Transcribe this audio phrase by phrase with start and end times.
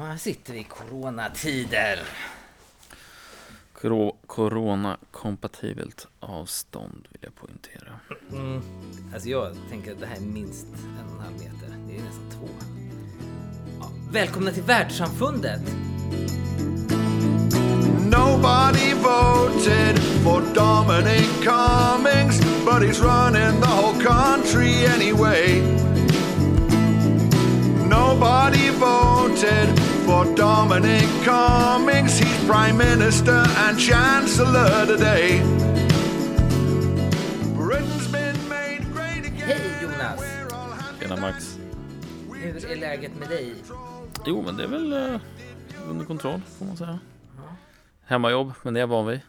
[0.00, 1.98] här sitter vi i coronatider.
[3.80, 8.00] Coro- Corona-kompatibelt avstånd vill jag poängtera.
[8.32, 8.62] Mm.
[9.14, 11.76] Alltså jag tänker att det här är minst en och en halv meter.
[11.88, 12.48] Det är nästan två.
[13.80, 15.60] Ja, välkomna till världssamfundet!
[18.10, 25.62] Nobody voted for Dominic Cummings, but he's running the whole country anyway.
[27.88, 29.68] Nobody voted
[30.06, 35.40] for Dominic Cummings, he's Prime Minister and Chancellor today.
[37.56, 39.48] Britain's been made great again.
[39.48, 40.20] Hej Jonas!
[41.00, 41.58] Tjena Max.
[42.34, 43.54] Hur är läget med dig?
[44.26, 45.20] Jo, men det är väl eh,
[45.88, 46.98] under kontroll får man säga.
[48.06, 49.20] Hemmajobb, men det är jag van vid.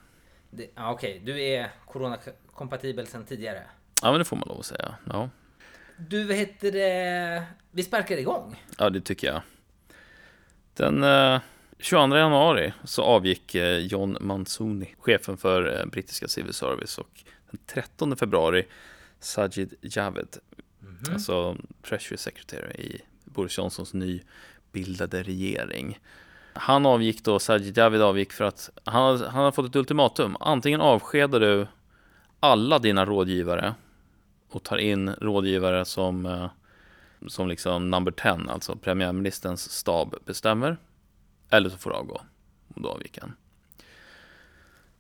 [0.52, 3.62] Det, ja, Okej, du är coronakompatibel sedan tidigare.
[4.02, 4.96] Ja, men det får man lov att säga.
[5.10, 5.30] Ja,
[5.98, 7.44] Du, vad heter det?
[7.72, 8.64] Vi sparkar igång.
[8.78, 9.42] ja det tycker jag.
[10.76, 11.40] Den eh,
[11.80, 17.60] 22 januari så avgick eh, John Manzoni, chefen för eh, brittiska Civil Service och den
[17.66, 18.66] 13 februari
[19.20, 20.38] Sajid Javid,
[21.14, 26.00] alltså Treasury Secretary i Boris Johnsons nybildade regering.
[26.54, 30.38] Han avgick då, Sajid Javid avgick för att han, han har fått ett ultimatum.
[30.40, 31.68] Antingen avskedar du
[32.40, 33.76] alla dina rådgivare
[34.50, 36.50] och tar in rådgivare som, eh,
[37.28, 40.78] som liksom number 10, alltså premiärministerns stab bestämmer.
[41.50, 42.22] Eller så får du avgå.
[42.76, 43.34] Och då avgick han.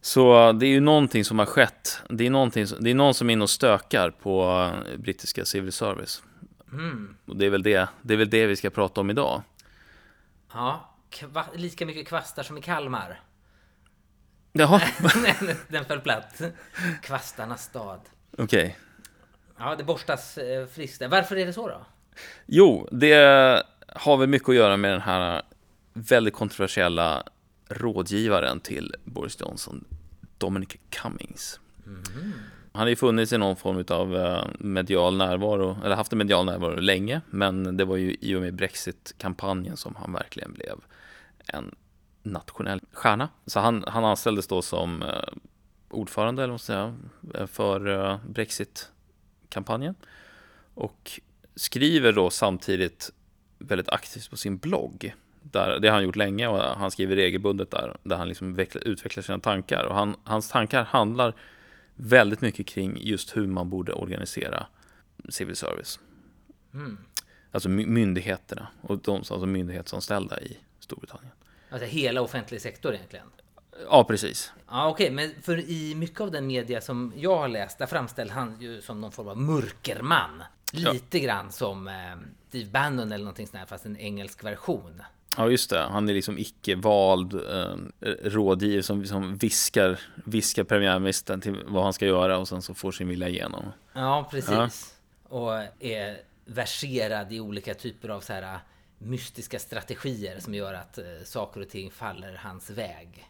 [0.01, 2.01] Så det är ju någonting som har skett.
[2.09, 5.71] Det är, någonting, det är någon som är inne och stökar på eh, brittiska civil
[5.71, 6.23] service.
[6.71, 7.15] Mm.
[7.25, 9.41] Och det är väl det, det, är väl det vi ska prata om idag.
[10.53, 13.19] Ja, kva, lika mycket kvastar som i Kalmar.
[14.51, 14.81] Jaha,
[15.67, 16.41] Den föll platt.
[17.01, 17.99] Kvastarnas stad.
[18.37, 18.77] okej.
[19.57, 21.01] Ja, det borstas eh, friskt.
[21.09, 21.85] Varför är det så då?
[22.45, 25.41] Jo, det har väl mycket att göra med den här
[25.93, 27.23] väldigt kontroversiella
[27.69, 29.85] rådgivaren till Boris Johnson,
[30.37, 31.59] Dominic Cummings.
[32.71, 36.45] Han har ju funnits i någon form av eh, medial närvaro, eller haft en medial
[36.45, 40.75] närvaro länge, men det var ju i och med Brexit-kampanjen som han verkligen blev
[41.45, 41.75] en
[42.23, 43.29] nationell stjärna.
[43.45, 45.09] Så han, han anställdes då som eh,
[45.89, 49.95] ordförande, eller vad man säga, för eh, Brexit-kampanjen.
[50.73, 51.19] Och
[51.55, 53.11] skriver då samtidigt
[53.57, 55.15] väldigt aktivt på sin blogg.
[55.41, 58.81] Där, det har han gjort länge och han skriver regelbundet där, där han liksom veckla,
[58.81, 59.83] utvecklar sina tankar.
[59.83, 61.35] Och han, hans tankar handlar
[61.95, 64.67] väldigt mycket kring just hur man borde organisera
[65.29, 65.99] civil service.
[67.51, 71.31] Alltså my- myndigheterna och de alltså myndighetsanställda i Storbritannien.
[71.69, 73.25] Alltså hela offentlig sektor egentligen.
[73.89, 74.51] Ja, precis.
[74.67, 78.31] Ja, okej, men för i mycket av den media som jag har läst, där framställer
[78.33, 80.43] han ju som någon form av mörkerman.
[80.79, 81.93] Lite grann som eh,
[82.47, 85.01] Steve Bannon eller någonting sånt här, fast en engelsk version.
[85.37, 85.79] Ja, just det.
[85.79, 87.75] Han är liksom icke-vald eh,
[88.23, 92.91] rådgivare som, som viskar, viskar premiärministern till vad han ska göra och sen så får
[92.91, 93.63] sin vilja igenom.
[93.93, 94.95] Ja, precis.
[95.23, 98.59] Och är verserad i olika typer av så här eh,
[98.97, 103.29] mystiska strategier som gör att eh, saker och ting faller hans väg.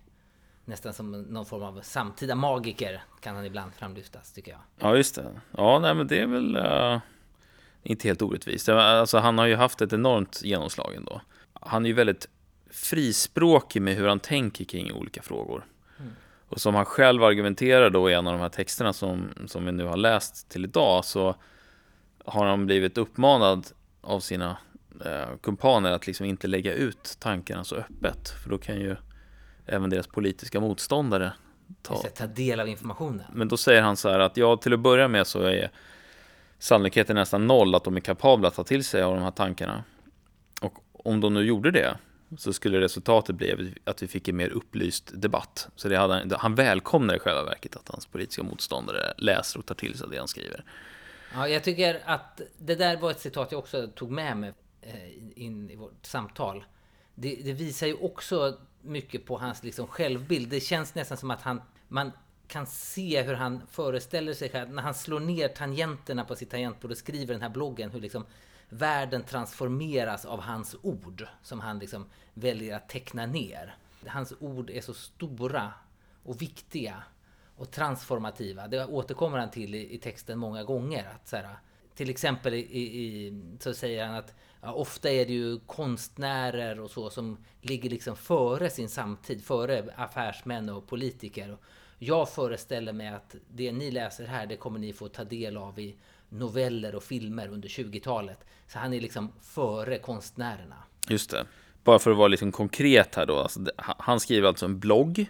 [0.66, 4.62] Nästan som någon form av samtida magiker kan han ibland framlyftas, tycker jag.
[4.80, 5.42] Ja, just det.
[5.52, 7.00] Ja, nej, men det är väl eh,
[7.86, 8.70] inte helt orättvist.
[8.70, 11.22] Alltså, han har ju haft ett enormt genomslag ändå.
[11.54, 12.30] Han är ju väldigt
[12.70, 15.66] frispråkig med hur han tänker kring olika frågor.
[16.50, 19.72] Och som han själv argumenterar då i en av de här texterna som, som vi
[19.72, 21.36] nu har läst till idag så
[22.26, 23.68] har han blivit uppmanad
[24.02, 24.58] av sina
[25.06, 28.30] eh, kumpaner att liksom inte lägga ut tankarna så öppet.
[28.44, 28.96] För då kan ju
[29.66, 31.34] även deras politiska motståndare
[31.82, 33.26] ta, ta del av informationen.
[33.34, 35.72] men då säger han så här att ja, till att börja med så är
[36.60, 39.84] sannolikheten nästan noll att de är kapabla att ta till sig av de här tankarna.
[40.62, 41.98] Och om de nu gjorde det
[42.38, 45.68] så skulle resultatet bli att vi fick en mer upplyst debatt.
[45.76, 49.66] Så det hade, han- han välkomnar i själva verket att hans politiska motståndare läser och
[49.66, 50.64] tar till sig det han skriver.
[51.34, 54.94] Ja, jag tycker att det där var ett citat jag också tog med mig eh,
[55.44, 56.64] in i vårt samtal.
[57.16, 60.50] Det, det visar ju också mycket på hans liksom självbild.
[60.50, 62.12] Det känns nästan som att han, man
[62.48, 66.92] kan se hur han föreställer sig själv, när han slår ner tangenterna på sitt tangentbord
[66.92, 68.26] och skriver den här bloggen, hur liksom
[68.70, 73.76] världen transformeras av hans ord som han liksom väljer att teckna ner.
[74.08, 75.74] Hans ord är så stora
[76.24, 77.04] och viktiga
[77.58, 78.68] och transformativa.
[78.68, 81.12] Det återkommer han till i, i texten många gånger.
[81.16, 81.56] Att så här,
[81.96, 86.92] till exempel i, i, så säger han att ja, ofta är det ju konstnärer och
[86.92, 91.52] så som ligger liksom före sin samtid, före affärsmän och politiker.
[91.52, 91.62] Och
[92.00, 95.80] jag föreställer mig att det ni läser här, det kommer ni få ta del av
[95.80, 95.96] i
[96.30, 98.40] noveller och filmer under 20-talet.
[98.68, 100.76] Så han är liksom före konstnärerna.
[101.10, 101.46] Just det.
[101.84, 103.36] bara för att vara lite konkret här då.
[103.40, 105.26] Alltså, han- skriver alltså en blogg.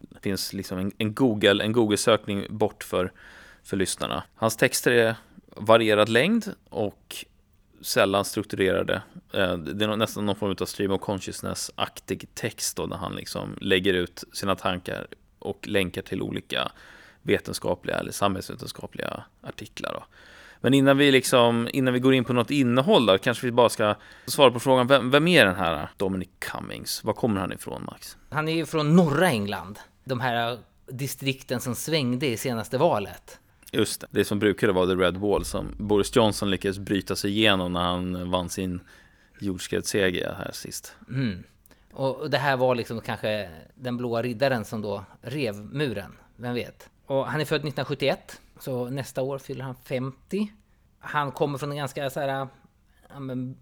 [0.00, 3.12] Det finns liksom en, en Google, en Google-sökning bort för,
[3.62, 4.22] för lyssnarna.
[4.34, 5.16] Hans texter är
[5.56, 7.16] varierad längd och
[7.80, 9.02] sällan strukturerade.
[9.32, 13.58] Eh, Det är nästan någon form av stream of consciousness-aktig text då, när han liksom
[13.60, 15.06] lägger ut sina tankar
[15.38, 16.72] och länkar till olika
[17.22, 19.92] vetenskapliga eller samhällsvetenskapliga artiklar.
[19.92, 20.04] Då.
[20.60, 23.68] Men innan vi, liksom, innan vi går in på något innehåll då, kanske vi bara
[23.68, 23.94] ska
[24.26, 27.04] svara på frågan, vem, vem är den här Dominic Cummings?
[27.04, 28.16] Var kommer han ifrån, Max?
[28.30, 29.78] Han är ju från norra England.
[30.04, 33.38] De här distrikten som svängde i senaste valet.
[33.72, 37.30] Just det, det som brukade vara The Red Wall som Boris Johnson lyckades bryta sig
[37.30, 38.80] igenom när han vann sin
[39.40, 40.96] jordskredsseger här sist.
[41.08, 41.55] Och
[41.96, 46.12] och det här var liksom kanske den blåa riddaren som då rev muren.
[46.36, 46.90] Vem vet?
[47.06, 50.52] Och han är född 1971, så nästa år fyller han 50.
[50.98, 52.48] Han kommer från en ganska så här,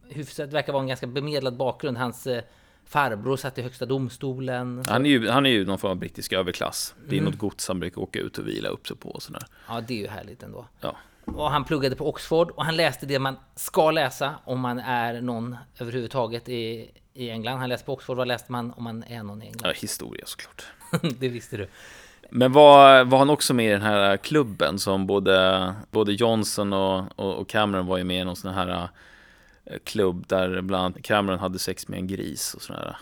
[0.08, 1.96] hyfsat, verkar vara en ganska bemedlad bakgrund.
[1.96, 2.42] Hans eh,
[2.84, 4.84] farbror satt i högsta domstolen.
[4.88, 6.94] Han är ju, han är ju någon form av brittisk överklass.
[7.08, 9.42] Det är något gods han brukar åka ut och vila upp sig på och sådär.
[9.68, 10.66] Ja, det är ju härligt ändå.
[10.80, 10.96] Ja.
[11.24, 15.20] Och han pluggade på Oxford och han läste det man ska läsa om man är
[15.20, 17.58] någon överhuvudtaget i, i England.
[17.58, 18.16] Han läste på Oxford.
[18.16, 19.74] Vad läste man om man är någon i ja, England?
[19.76, 20.64] historia såklart.
[21.18, 21.68] det visste du.
[22.30, 27.04] Men var, var han också med i den här klubben som både, både Johnson och,
[27.18, 28.88] och, och Cameron var ju med i någon sån här
[29.64, 32.96] eh, klubb där bland annat Cameron hade sex med en gris och sådär.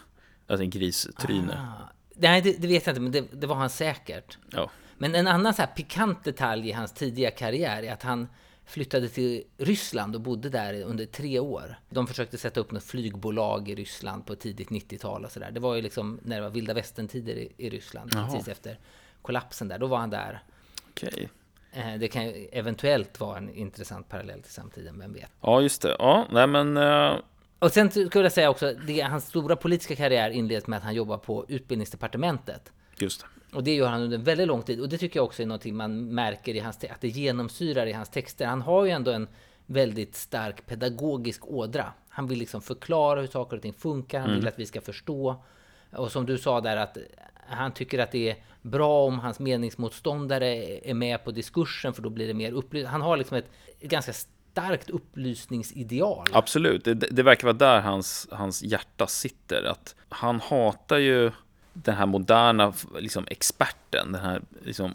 [0.46, 1.54] Alltså en gristryne.
[1.54, 4.38] Ah, nej, det, det vet jag inte, men det, det var han säkert.
[4.50, 4.70] Ja.
[4.98, 8.28] Men en annan så pikant detalj i hans tidiga karriär är att han
[8.66, 11.76] flyttade till Ryssland och bodde där under tre år.
[11.90, 15.50] De försökte sätta upp något flygbolag i Ryssland på tidigt 90-tal och sådär.
[15.50, 18.78] Det var ju liksom när det var vilda västern-tider i, i Ryssland, precis efter
[19.22, 19.78] kollapsen där.
[19.78, 20.42] Då var han där.
[20.90, 21.28] Okej.
[21.72, 22.22] Eh, Det kan
[22.52, 25.30] eventuellt vara en intressant parallell till samtiden, vem vet?
[25.40, 25.96] Ja, just det.
[25.98, 26.76] Ja, nej men...
[26.76, 27.14] eh,
[27.58, 30.94] Och sen skulle jag säga också, det, hans stora politiska karriär inleds med att han
[30.94, 32.72] jobbar på utbildningsdepartementet.
[32.98, 33.26] Just det.
[33.52, 34.80] Och det gör han under väldigt lång tid.
[34.80, 37.92] Och det tycker jag också är någonting man märker i hans att det genomsyrar i
[37.92, 38.46] hans texter.
[38.46, 39.28] Han har ju ändå en
[39.66, 41.92] väldigt stark pedagogisk ådra.
[42.08, 44.20] Han vill liksom förklara hur saker och ting funkar.
[44.20, 45.44] Han vill att vi ska förstå.
[45.90, 46.98] Och som du sa där att
[47.46, 50.46] han tycker att det är bra om hans meningsmotståndare
[50.88, 52.90] är med på diskursen för då blir det mer upplysning.
[52.90, 53.50] Han har liksom ett,
[53.80, 56.26] ett ganska starkt upplysningsideal.
[56.32, 59.64] Absolut, det, det verkar vara där hans, hans hjärta sitter.
[59.64, 61.30] Att han hatar ju
[61.72, 64.94] den här moderna liksom, experten, den här liksom,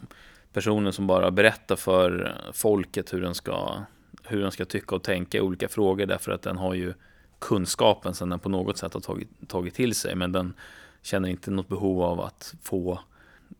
[0.52, 3.82] personen som bara berättar för folket hur den, ska,
[4.24, 6.94] hur den ska tycka och tänka i olika frågor, därför att den har ju
[7.38, 10.54] kunskapen som den på något sätt har tagit, tagit till sig, men den
[11.02, 13.00] känner inte något behov av att få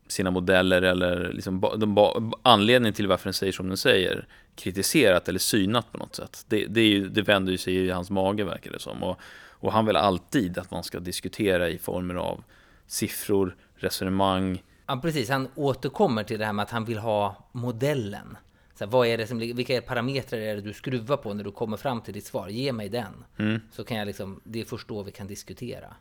[0.08, 4.26] sina modeller eller liksom ba, de ba, anledningen till varför den säger som den säger
[4.54, 6.44] kritiserat eller synat på något sätt.
[6.48, 9.02] Det, det, är ju, det vänder ju sig i hans mage verkar det som.
[9.02, 9.20] Och,
[9.60, 12.44] och han vill alltid att man ska diskutera i former av
[12.88, 14.62] siffror, resonemang.
[14.86, 15.28] Ja, precis.
[15.28, 18.36] Han återkommer till det här med att han vill ha modellen.
[18.74, 21.52] Så här, vad är det som, vilka parametrar är det du skruvar på när du
[21.52, 22.48] kommer fram till ditt svar?
[22.48, 23.24] Ge mig den.
[23.72, 25.96] Så kan jag liksom, det är först då vi kan diskutera.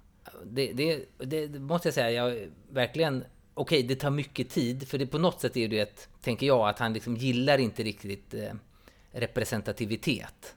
[0.46, 3.24] Det, det, det, det måste jag säga, jag verkligen...
[3.54, 6.70] Okej, det tar mycket tid, för det på något sätt är det ett, tänker jag,
[6.70, 8.54] att han liksom gillar inte riktigt eh,
[9.12, 10.56] representativitet.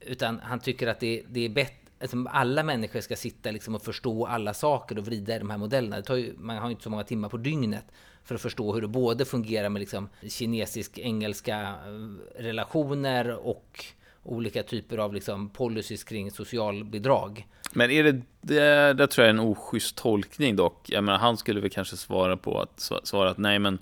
[0.00, 3.82] Utan han tycker att det, det är bättre, alltså alla människor ska sitta liksom och
[3.82, 5.96] förstå alla saker och vrida i de här modellerna.
[5.96, 7.84] Det tar ju, man har ju inte så många timmar på dygnet
[8.24, 13.84] för att förstå hur det både fungerar med liksom kinesisk-engelska eh, relationer och
[14.22, 17.46] olika typer av liksom policies kring socialbidrag.
[17.72, 20.90] Men är det, det, det tror jag är en oschysst tolkning dock.
[20.90, 23.78] Jag menar, han skulle väl kanske svara på att svara att nej, men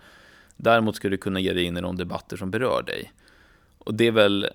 [0.57, 3.13] däremot skulle du kunna ge dig in i de debatter som berör dig.
[3.79, 4.49] Och det är väl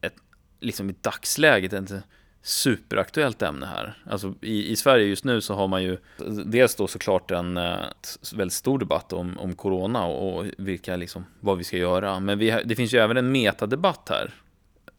[0.00, 0.14] ett,
[0.60, 2.02] liksom i dagsläget inte
[2.42, 3.94] superaktuellt ämne här.
[4.10, 5.98] Alltså i, i Sverige just nu så har man ju
[6.44, 7.76] dels då såklart en eh,
[8.34, 12.20] väldigt stor debatt om, om corona och, och vilka liksom, vad vi ska göra.
[12.20, 14.34] Men vi, det finns ju även en metadebatt här.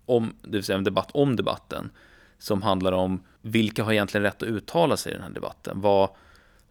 [0.06, 1.90] Om, det vill säga en debatt om debatten.
[2.38, 5.82] Som handlar om vilka har egentligen rätt att uttala sig i den här debatten.
[5.82, 6.10] Vad,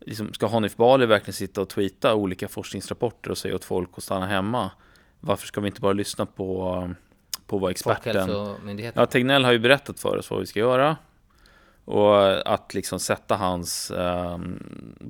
[0.01, 4.03] liksom, ska Hanif Bali verkligen sitta och tweeta olika forskningsrapporter och säga åt folk att
[4.03, 4.71] stanna hemma?
[5.21, 6.91] Varför ska vi inte bara lyssna på, eh,
[7.47, 8.31] på vad experten...
[8.95, 10.97] Ja, Tegnell har ju berättat för oss vad vi ska göra.
[11.85, 14.63] Och att liksom sätta hans ehm,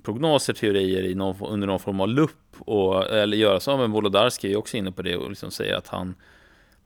[0.02, 2.56] prognoser, teorier i någon, under någon form av lupp.
[2.58, 5.88] Och, eller göra som en Wolodarski är också inne på det och liksom säger att
[5.88, 6.14] han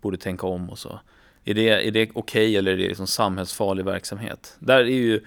[0.00, 1.00] borde tänka om och så.
[1.44, 4.56] Är det, är det okej eller är det liksom samhällsfarlig verksamhet?
[4.58, 5.24] Där är ju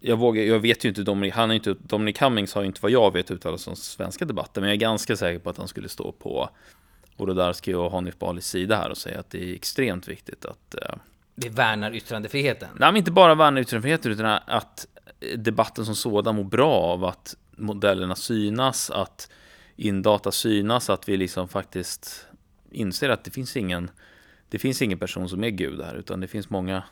[0.00, 2.80] jag, vågar, jag vet ju inte, Dominic, han är inte, Dominic Cummings har ju inte
[2.82, 5.68] vad jag vet uttalat som svenska debatter, men jag är ganska säker på att han
[5.68, 6.50] skulle stå på
[7.16, 10.96] Wolodarski och Hanif Balis sida här och säga att det är extremt viktigt att, eh,
[11.34, 12.68] Vi värnar yttrandefriheten.
[12.72, 14.86] Nej, men inte bara värna yttrandefriheten utan att
[15.36, 19.30] debatten som sådan mår bra av att modellerna synas, att
[19.76, 22.26] indata synas, att vi liksom faktiskt
[22.70, 23.90] inser att det finns ingen
[24.48, 26.82] det finns ingen person som är Gud här, utan det finns många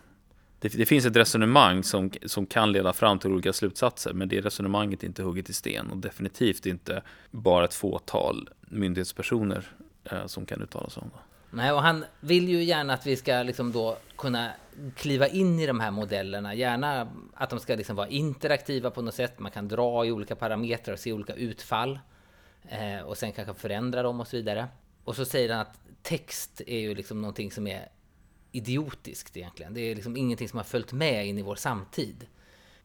[0.59, 4.41] det, det, finns ett resonemang som, som kan leda fram till olika slutsatser, men det
[4.41, 10.27] resonemanget är inte hugget i sten och definitivt inte bara ett fåtal myndighetspersoner eh, Eh,
[10.27, 11.19] som kan uttala sig om det.
[11.57, 14.51] Nej, och han vill ju gärna att vi ska liksom då kunna
[14.97, 16.55] kliva in i de här modellerna.
[16.55, 19.39] Gärna att de ska liksom vara interaktiva på något sätt.
[19.39, 21.99] Man kan dra i olika parametrar och se olika utfall.
[22.69, 24.69] Eh, och sen kanske förändra dem och så vidare.
[25.05, 27.89] Och så säger han att text är ju liksom någonting som är
[28.53, 29.75] idiotiskt egentligen.
[29.75, 32.27] Det är liksom ingenting som har följt med in i vår samtid.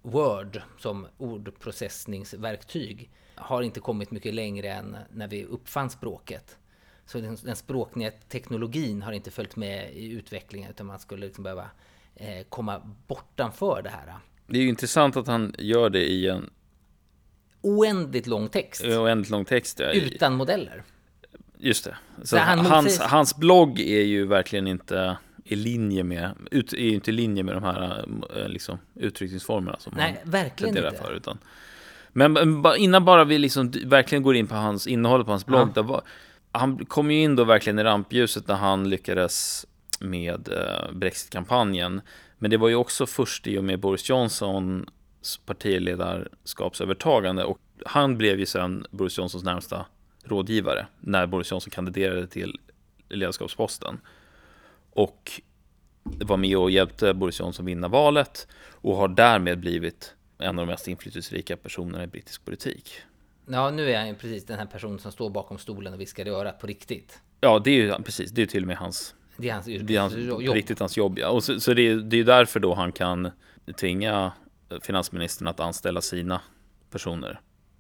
[0.02, 6.58] Word som ordprocessningsverktyg har inte kommit mycket längre än när vi uppfann språket.
[7.10, 11.44] Så den, den språkliga teknologin har inte följt med i utvecklingen utan man skulle liksom
[11.44, 11.66] behöva
[12.16, 14.16] eh, komma bortanför det här.
[14.48, 16.50] Det är ju intressant att han gör det i en
[17.62, 18.84] Oändligt lång text.
[18.86, 19.80] oändligt lång text.
[19.80, 20.84] Ja, Utan modeller.
[21.58, 21.98] Just det.
[22.24, 27.12] Så han hans, hans blogg är ju verkligen inte i linje med, ut, är inte
[27.12, 30.98] i linje med de här eh, liksom, uttryckningsformerna som Nej, han verkligen inte.
[30.98, 31.14] för.
[31.14, 31.38] Utan,
[32.10, 32.38] men
[32.78, 35.70] innan bara vi liksom verkligen går in på hans innehållet på hans blogg.
[35.76, 35.82] Ja.
[35.82, 36.02] Var,
[36.52, 39.66] han kom ju in då verkligen i rampljuset när han lyckades
[40.00, 42.02] med eh, Brexit-kampanjen.
[42.38, 44.88] Men det var ju också först i och med Boris Johnsons
[45.46, 49.86] partiledarskapsövertagande och han blev ju sen Boris Johnsons närmsta
[50.24, 52.60] rådgivare när Boris Johnson kandiderade till
[53.10, 54.00] ledarskapsposten.
[54.92, 55.42] Och
[56.04, 60.72] var med och hjälpte Boris Johnson vinna valet och har därmed blivit en av de
[60.72, 63.02] mest inflytelserika personerna i brittisk politik.
[63.52, 66.28] Ja, nu är han ju precis den här personen som står bakom stolen och viskar
[66.28, 67.22] i örat på riktigt.
[67.42, 69.66] Ja, det är ju precis, det är ju till och med hans, Det är hans,
[69.66, 70.42] det är hans jobb.
[70.56, 71.20] riktigt hans jobb.
[71.20, 71.30] Ja.
[71.30, 73.32] Och så, så det, är, det är ju därför då han kan
[73.80, 74.32] tvinga
[74.82, 76.42] finansministern att anställa sina
[76.92, 77.40] personer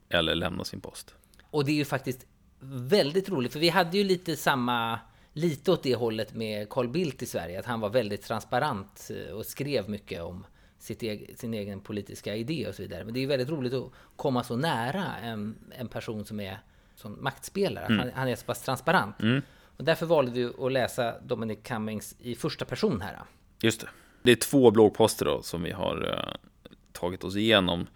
[0.09, 1.15] eller lämna sin post.
[1.43, 2.25] Och det är ju faktiskt
[2.61, 4.99] väldigt roligt, för vi hade ju lite samma,
[5.33, 9.33] lite åt det hållet med Carl Bildt i Sverige, att han var väldigt transparent eh,
[9.35, 10.45] och skrev mycket om
[10.79, 13.03] sitt eg, sin egen politiska idé och så vidare.
[13.03, 16.59] Men det är väldigt roligt att komma så nära en, en person som är
[16.95, 19.15] som maktspelare, att han, han är så pass transparent.
[19.77, 23.19] Och därför valde vi att läsa Dominic Cummings i första person här.
[23.61, 23.87] Just det.
[24.21, 26.35] Det är två bloggposter då som vi har eh,
[26.91, 27.87] tagit oss igenom.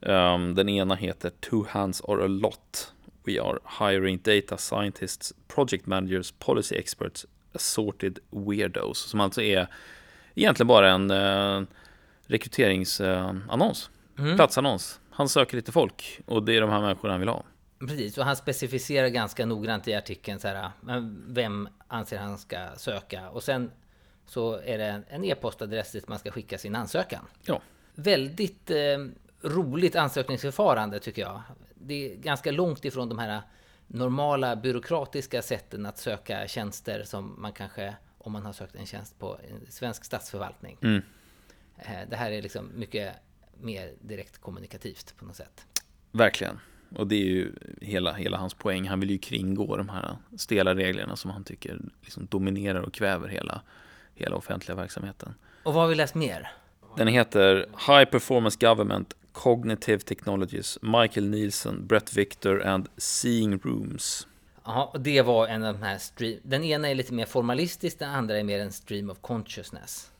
[0.00, 2.92] Um, den ena heter Two hands are a lot.
[3.24, 8.98] We are hiring data scientists, project managers, policy experts, assorted weirdos.
[8.98, 9.68] Som alltså är
[10.34, 11.62] egentligen bara en uh,
[12.26, 13.90] rekryteringsannons.
[14.36, 15.00] Platsannons.
[15.10, 17.44] Han söker lite folk och det är de här människorna han vill ha.
[17.78, 20.70] Precis, och han specificerar ganska noggrant i artikeln så här,
[21.28, 23.30] vem anser han ska söka?
[23.30, 23.70] Och sen
[24.26, 27.24] så är det en- en e-postadress dit man ska skicka sin ansökan.
[27.42, 27.60] Ja,
[27.94, 28.76] Väldigt eh,
[29.42, 31.42] roligt ansökningsförfarande tycker jag.
[31.74, 33.42] Det är ganska långt ifrån de här
[33.86, 39.18] normala byråkratiska sätten att söka tjänster som man kanske, om man har sökt en tjänst
[39.18, 40.78] på en svensk statsförvaltning.
[40.82, 41.02] Mm.
[41.78, 43.14] Eh, Det här är liksom mycket
[43.60, 45.66] mer direkt kommunikativt på något sätt.
[46.12, 46.58] verkligen.
[46.96, 48.88] Och det är ju hela, hela hans poäng.
[48.88, 53.28] Han vill ju kringgå de här stela reglerna som han tycker liksom dominerar och kväver
[53.28, 53.62] hela,
[54.14, 55.34] hela offentliga verksamheten.
[55.62, 56.52] Och vad har vi läst mer?
[56.96, 64.26] Den heter High Performance Government Cognitive Technologies Michael Nielsen, Brett Victor and Seeing Rooms.
[64.64, 66.40] Ja, och det var en av de här stream...
[66.42, 70.10] Den ena är lite mer formalistisk, den andra är mer en stream of consciousness.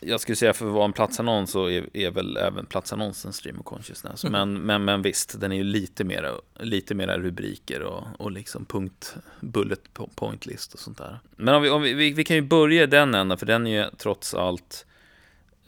[0.00, 3.60] Jag skulle säga för att vara en platsannons så är, är väl även platsannonsen Stream
[3.60, 4.24] of Consciousness.
[4.24, 8.64] Men, men, men visst, den är ju lite mera, lite mera rubriker och, och liksom
[8.64, 11.20] punkt, bullet po- point list och sånt där.
[11.36, 13.66] Men om vi, om vi, vi, vi kan ju börja i den änden, för den
[13.66, 14.86] är ju trots allt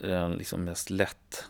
[0.01, 1.45] eh, liksom mest lätt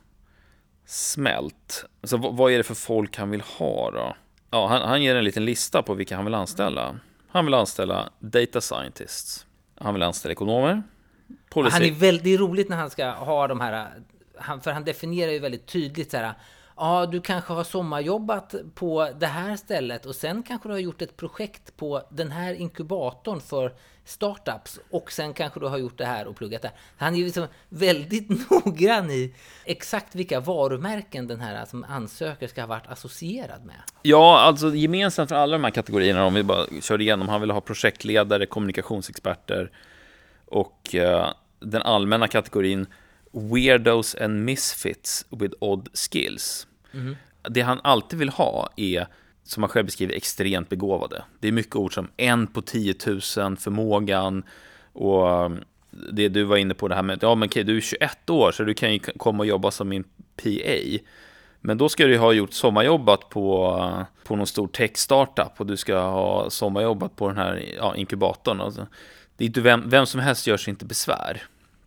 [0.86, 1.84] smält.
[2.02, 4.16] Så vad, vad är det för folk han vill ha då?
[4.50, 6.98] Ja, han, han ger en liten lista på vilka han vill anställa.
[7.28, 9.46] Han vill anställa data scientists.
[9.74, 10.82] Han vill anställa ekonomer.
[11.50, 11.74] Policy.
[11.74, 13.88] Han är väldigt roligt när han ska ha de här...
[14.38, 16.34] Han, för han definierar ju väldigt tydligt så här...
[16.76, 21.02] Ja, du kanske har sommarjobbat på det här stället och sen kanske du har gjort
[21.02, 23.72] ett projekt på den här inkubatorn för
[24.04, 26.70] startups och sen kanske du har gjort det här och pluggat där.
[26.96, 29.34] Han är ju liksom väldigt noggrann i
[29.64, 33.76] exakt vilka varumärken den här som ansöker ska ha varit associerad med.
[34.02, 37.50] Ja, alltså gemensamt för alla de här kategorierna, om vi bara kör igenom, han vill
[37.50, 39.70] ha projektledare, kommunikationsexperter
[40.46, 42.86] och eh, den allmänna kategorin
[43.32, 46.66] Weirdos and Misfits with Odd Skills.
[47.50, 49.06] Det han alltid vill ha är,
[49.42, 51.24] som han själv beskriver, extremt begåvade.
[51.40, 53.20] Det är mycket ord som en på 10 000,
[53.56, 54.44] förmågan
[54.92, 55.50] och eh,
[55.90, 58.52] det du var inne på det här med, ja men okej, du är 21 år
[58.52, 60.04] så du kan ju komma och jobba som min
[60.36, 60.98] PA.
[61.60, 63.80] Men då ska du ha gjort sommarjobbat på,
[64.24, 68.60] på någon stor tech-startup och du ska ha sommarjobbat på den här ja, inkubatorn.
[68.60, 68.86] Alltså,
[69.36, 71.42] det är inte vem, vem som helst gör sig inte besvär.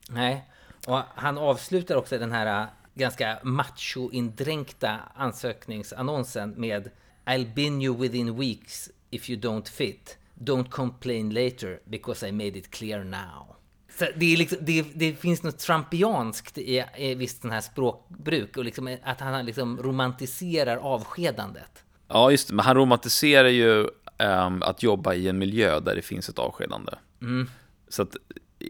[0.10, 0.50] Nej,
[0.88, 6.90] och han avslutar också den här äh, ganska macho-indränkta ansökningsannonsen med
[7.26, 10.18] I'll bin you within weeks if you don't fit.
[10.34, 13.56] Don't complain later because I made it clear now.
[14.00, 18.66] Så det, liksom, det, det finns något trumpianskt i, i visst den här språkbruk och
[18.66, 21.84] liksom att han liksom romantiserar avskedandet.
[22.08, 22.54] Ja, just det.
[22.54, 26.92] Men han romantiserar ju um, att jobba i en miljö där det finns ett avskedande.
[27.22, 27.50] Mm.
[27.88, 28.16] Så att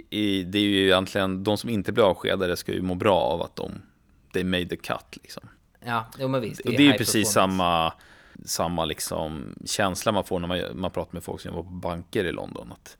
[0.09, 3.41] i, det är ju egentligen, de som inte blir avskedade ska ju må bra av
[3.41, 3.81] att de,
[4.33, 5.43] they made the cut liksom.
[5.85, 6.61] Ja, jo, men visst.
[6.63, 7.93] Det och det är ju precis samma,
[8.45, 12.25] samma liksom känsla man får när man, man pratar med folk som jobbar på banker
[12.25, 12.71] i London.
[12.71, 12.97] Att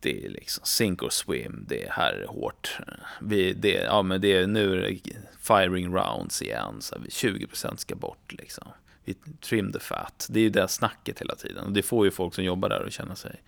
[0.00, 2.78] det är liksom sink or swim, det här är hårt.
[3.20, 4.98] Vi, det, ja, men det är, nu är
[5.40, 8.68] firing rounds igen, så 20% ska bort liksom.
[9.04, 10.26] Vi trim the fat.
[10.30, 11.64] Det är ju det snacket hela tiden.
[11.64, 13.42] Och det får ju folk som jobbar där att känna sig,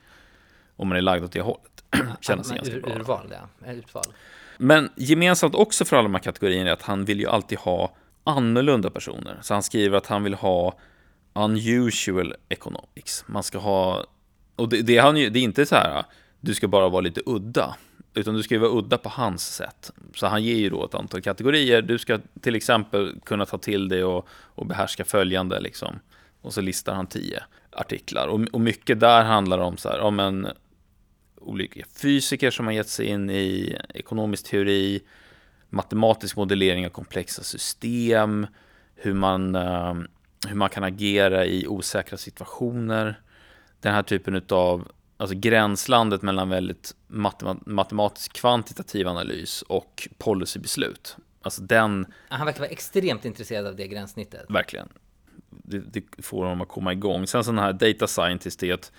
[0.78, 1.84] om man är lagd åt det hållet,
[2.20, 2.94] känna sig ganska ur, bra.
[2.94, 3.32] Urval,
[3.64, 3.72] ja.
[3.72, 4.04] Utval.
[4.58, 7.94] Men gemensamt också för alla de här kategorierna är att han vill ju alltid ha
[8.24, 9.38] annorlunda personer.
[9.42, 10.78] Så han skriver att han vill ha
[11.32, 13.24] unusual economics.
[13.26, 14.04] Man ska ha,
[14.56, 16.04] och det, det, är, han ju, det är inte så här,
[16.40, 17.76] du ska bara vara lite udda.
[18.14, 19.92] Utan du ska ju vara udda på hans sätt.
[20.14, 21.82] Så han ger ju då ett antal kategorier.
[21.82, 25.98] Du ska till exempel kunna ta till dig och, och behärska följande liksom.
[26.42, 27.42] Och så listar han tio
[27.72, 28.28] artiklar.
[28.28, 30.48] Och, och mycket där handlar om så här, om en
[31.48, 35.00] olika fysiker som har gett sig in i ekonomisk teori,
[35.68, 38.46] matematisk modellering av komplexa system,
[38.94, 39.94] hur man, uh,
[40.48, 43.20] hur man kan agera i osäkra situationer.
[43.80, 46.94] Den här typen av alltså gränslandet mellan väldigt
[47.66, 51.16] matematisk kvantitativ analys och policybeslut.
[51.42, 52.06] Alltså den...
[52.28, 54.46] Han verkar vara extremt intresserad av det gränssnittet.
[54.48, 54.88] Verkligen.
[55.50, 57.26] Det, det får honom att komma igång.
[57.26, 58.92] Sen sådana här data scientist, det, att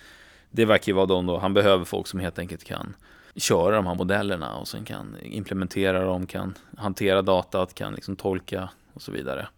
[0.50, 2.96] det verkar ju vara de då, han behöver folk som helt enkelt kan
[3.36, 8.68] köra de här modellerna och sen kan implementera dem, kan hantera datat, kan liksom tolka
[8.94, 9.48] och så vidare.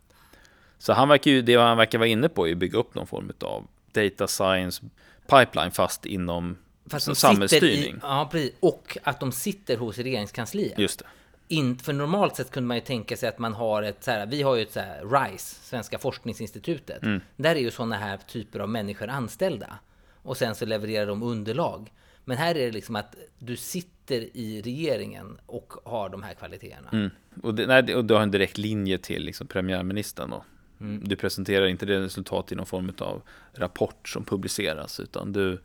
[0.79, 3.07] Så han verkar ju, det han verkar vara inne på är att bygga upp någon
[3.07, 4.83] form av data science
[5.27, 7.95] pipeline fast inom fast samhällsstyrning.
[7.95, 8.53] I, ja, precis.
[8.61, 10.79] Och att de sitter hos regeringskansliet.
[10.79, 11.07] Just det.
[11.49, 14.27] In, för normalt sett kunde man ju tänka sig att man har ett så här,
[14.27, 17.03] vi har ju ett så här RISE, Svenska forskningsinstitutet.
[17.03, 17.21] Mm.
[17.37, 19.79] Där är ju sådana här typer av människor anställda.
[20.23, 21.93] Och sen så levererar de underlag.
[22.25, 26.89] Men här är det liksom att du sitter i regeringen och har de här kvaliteterna.
[26.93, 27.11] Mm.
[27.43, 30.45] Och, det, nej, och du har en direkt linje till liksom premiärministern då.
[30.81, 31.05] Mm.
[31.05, 35.61] Du presenterar inte det resultat i någon form av rapport som publiceras, utan du,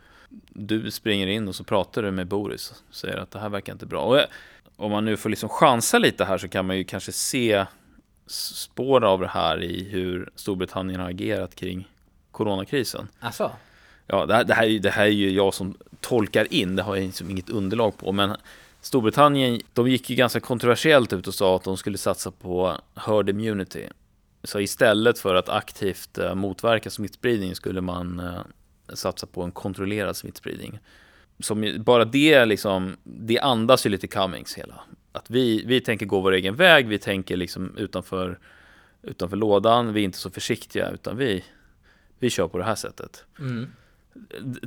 [0.49, 3.73] du springer in och så pratar du med Boris och säger att det här verkar
[3.73, 4.01] inte bra.
[4.01, 4.19] Och
[4.75, 7.65] om man nu får liksom chansa lite här så kan man ju kanske se
[8.27, 11.87] spår av det här i hur Storbritannien har agerat kring
[12.31, 13.07] coronakrisen.
[13.19, 13.51] Alltså?
[14.07, 16.95] Ja, det här, det, här, det här är ju jag som tolkar in, det har
[16.95, 18.35] jag liksom inget underlag på, men
[18.81, 23.29] Storbritannien, de gick ju ganska kontroversiellt ut och sa att de skulle satsa på herd
[23.29, 23.87] immunity.
[24.43, 28.41] Så istället för att aktivt eh, motverka smittspridning skulle man eh,
[28.93, 30.79] satsa på en kontrollerad smittspridning.
[31.39, 34.81] Som bara det liksom, det andas ju lite Cummings hela.
[35.11, 38.39] Att vi, vi tänker gå vår egen väg, vi tänker liksom utanför,
[39.01, 41.43] utanför lådan, vi är inte så försiktiga utan vi,
[42.19, 43.25] vi kör på det här sättet.
[43.39, 43.67] Mm.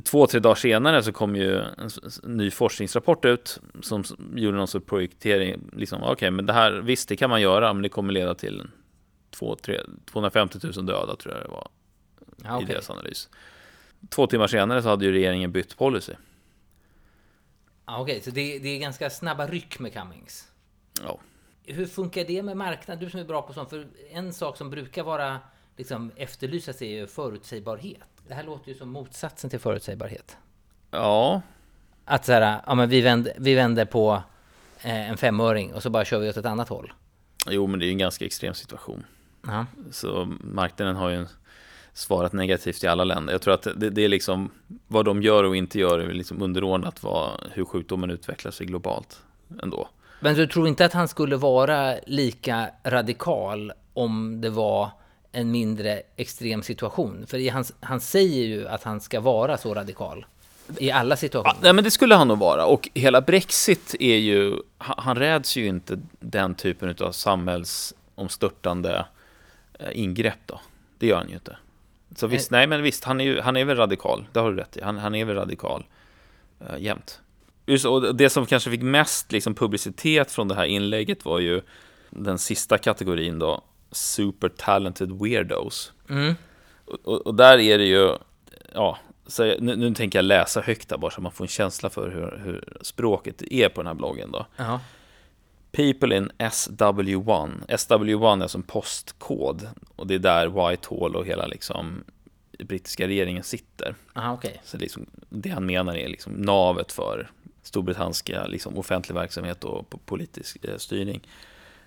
[0.03, 1.89] Två, tre dagar senare så kom ju en
[2.23, 4.03] ny forskningsrapport ut som
[4.35, 5.69] gjorde någon sorts projektering.
[5.73, 8.35] Liksom, Okej, okay, men det här, visst det kan man göra, men det kommer leda
[8.35, 8.67] till
[9.29, 11.67] 2, 3, 250 000 döda tror jag det var
[12.43, 12.69] ja, okay.
[12.69, 13.29] i deras analys.
[14.09, 16.13] Två timmar senare så hade ju regeringen bytt policy.
[17.85, 18.21] Ja, Okej, okay.
[18.21, 20.51] så det, det, är ganska snabba ryck med Cummings.
[21.03, 21.19] Ja.
[21.63, 23.03] Hur funkar det med marknaden?
[23.03, 23.69] Du som är bra på sånt.
[23.69, 25.39] För en sak som brukar vara
[25.77, 28.20] liksom efterlysas är ju förutsägbarhet.
[28.31, 30.37] Det här låter ju som motsatsen till förutsägbarhet.
[30.91, 31.41] Ja.
[32.05, 34.23] Att så här, ja men vi vänder, vi vänder på
[34.81, 36.93] eh, en femöring och så bara kör vi åt ett annat håll.
[37.49, 39.05] Jo, men det är ju en ganska extrem situation.
[39.47, 39.65] Ja.
[39.91, 41.25] Så marknaden har ju
[41.93, 43.33] svarat negativt i alla länder.
[43.33, 44.51] Jag tror att det, det är liksom
[44.87, 49.21] vad de gör och inte gör är liksom underordnat vad, hur sjukdomen utvecklar sig globalt
[49.63, 49.89] ändå.
[50.19, 54.91] Men du tror inte att han skulle vara lika radikal om det var
[55.31, 57.25] en mindre extrem situation?
[57.27, 60.25] För han, han säger ju att han ska vara så radikal
[60.77, 61.67] i alla situationer.
[61.67, 62.65] Ja, men det skulle han nog vara.
[62.65, 69.05] Och hela Brexit är ju, han, räds ju inte den typen av samhällsomstörtande
[69.81, 70.61] Eh, ingrepp då.
[70.97, 71.57] Det gör han ju inte.
[72.15, 74.25] Så visst, nej men visst, han är, ju, han är väl radikal.
[74.33, 74.81] Det har du rätt i.
[74.81, 75.85] Han, han är väl radikal
[76.61, 77.21] uh, jämt.
[77.65, 81.61] Just, och det som kanske fick mest liksom, publicitet från det här inlägget var ju
[82.09, 85.93] den sista kategorin då, Super Talented Weirdos.
[86.09, 86.35] Mm.
[86.85, 88.15] Och, och, där är det ju,
[88.73, 91.89] ja, så nu, nu tänker jag läsa högt där bara så man får en känsla
[91.89, 94.45] för hur, hur språket är på den här bloggen då.
[94.55, 94.79] Jaha.
[95.71, 97.65] People in SW1.
[97.67, 102.03] SW1 är som postkod och det är där Whitehall och hela liksom
[102.59, 103.95] brittiska regeringen sitter.
[104.13, 104.61] Aha, okej.
[104.65, 107.31] Så liksom, det han menar är liksom navet för
[107.63, 111.21] storbritanniska liksom, offentlig verksamhet och po- politisk eh, styrning.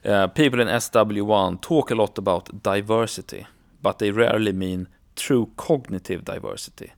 [0.05, 3.47] Eh, people in SW1 talk a lot about diversity,
[3.81, 6.93] but they rarely mean true cognitive diversity.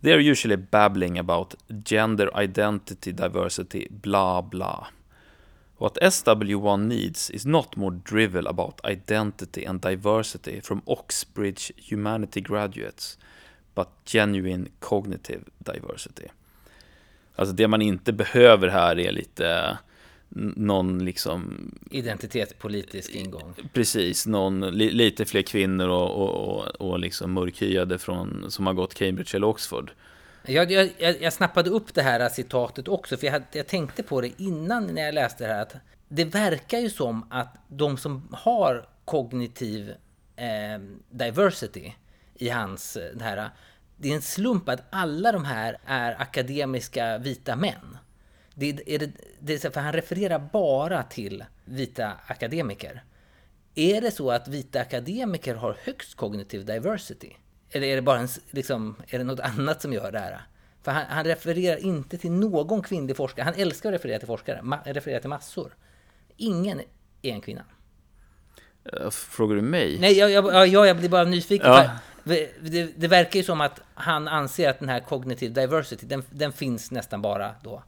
[0.00, 4.86] They are usually babbling about gender identity diversity, blah blah.
[5.78, 13.16] What SW1 needs is not more drivel about identity and diversity from Oxbridge humanity graduates,
[13.74, 16.28] but genuine cognitive diversity.
[17.36, 19.78] Alltså det man inte behöver här är lite
[20.56, 23.54] någon liksom, Identitetspolitisk ingång.
[23.72, 28.74] precis, någon, li, lite fler kvinnor och, och, och, och liksom mörkhyade från, som har
[28.74, 29.90] gått Cambridge eller Oxford.
[30.46, 34.02] Jag, jag, jag jag snappade upp det här citatet också, för jag, hade, jag tänkte
[34.02, 35.62] på det innan när jag läste det här.
[35.62, 35.74] Att
[36.08, 39.90] det verkar ju som att de som har kognitiv
[40.36, 41.92] eh, diversity
[42.34, 43.50] i hans eh, det här.
[43.96, 47.98] Det är en slump att alla de här är akademiska vita män.
[48.54, 49.10] Det, är det,
[49.46, 53.04] det är så- för han refererar bara till vita akademiker.
[53.74, 57.30] Är det så att vita akademiker har högst kognitiv diversity?
[57.70, 60.40] Eller är det bara en, liksom, är det något annat som gör det här?
[60.82, 63.44] För han, han refererar inte till någon kvinnlig forskare.
[63.44, 65.76] Han älskar att referera till forskare, ma, referera till massor.
[66.36, 66.80] Ingen
[67.22, 67.62] är en kvinna.
[68.92, 69.98] Eh, Frågar du mig?
[70.00, 71.66] Nej, jag, jag, ja, jag blir bara nyfiken.
[71.66, 71.90] Ja.
[72.24, 72.60] Det,
[72.96, 76.90] det verkar ju som att han anser att den här cognitive diversity, den, den finns
[76.90, 77.82] nästan bara då.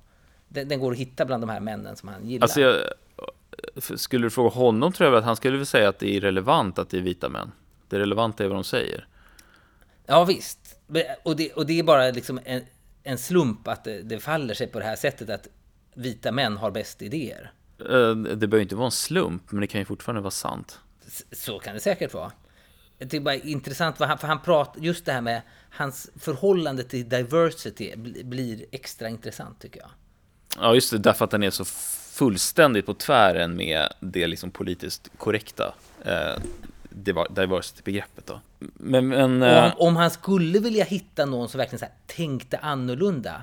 [0.57, 2.45] Den, den går att hitta bland de här männen som han gillar.
[2.45, 2.77] Alltså jag,
[4.01, 6.90] skulle du fråga honom tror jag att han skulle säga att det är irrelevant att
[6.90, 7.53] det är vita män.
[7.88, 9.09] Det relevanta är vad de säger.
[10.07, 10.79] Ja visst.
[11.23, 12.62] Och det, och det är bara liksom en,
[13.03, 15.49] en slump att det, det faller sig på det här sättet att
[15.95, 17.53] vita män har bäst idéer.
[17.79, 20.79] Eh, Det behöver inte vara en slump, men det kan ju fortfarande vara sant.
[21.33, 22.33] Så kan det säkert vara.
[22.99, 25.42] Jag tycker bara det är intressant, för han, för han pratar, just det här med
[25.71, 29.90] hans förhållande till diversity bli- blir extra intressant tycker jag.
[30.61, 31.64] Ja, just det, därför att den är så
[32.12, 36.42] fullständigt på tvären med det liksom politiskt korrekta eh,
[37.29, 38.40] diversity-begreppet då.
[38.75, 41.95] Men, men Och eh, om, om han skulle vilja hitta någon som verkligen så här,
[42.07, 43.42] tänkte annorlunda.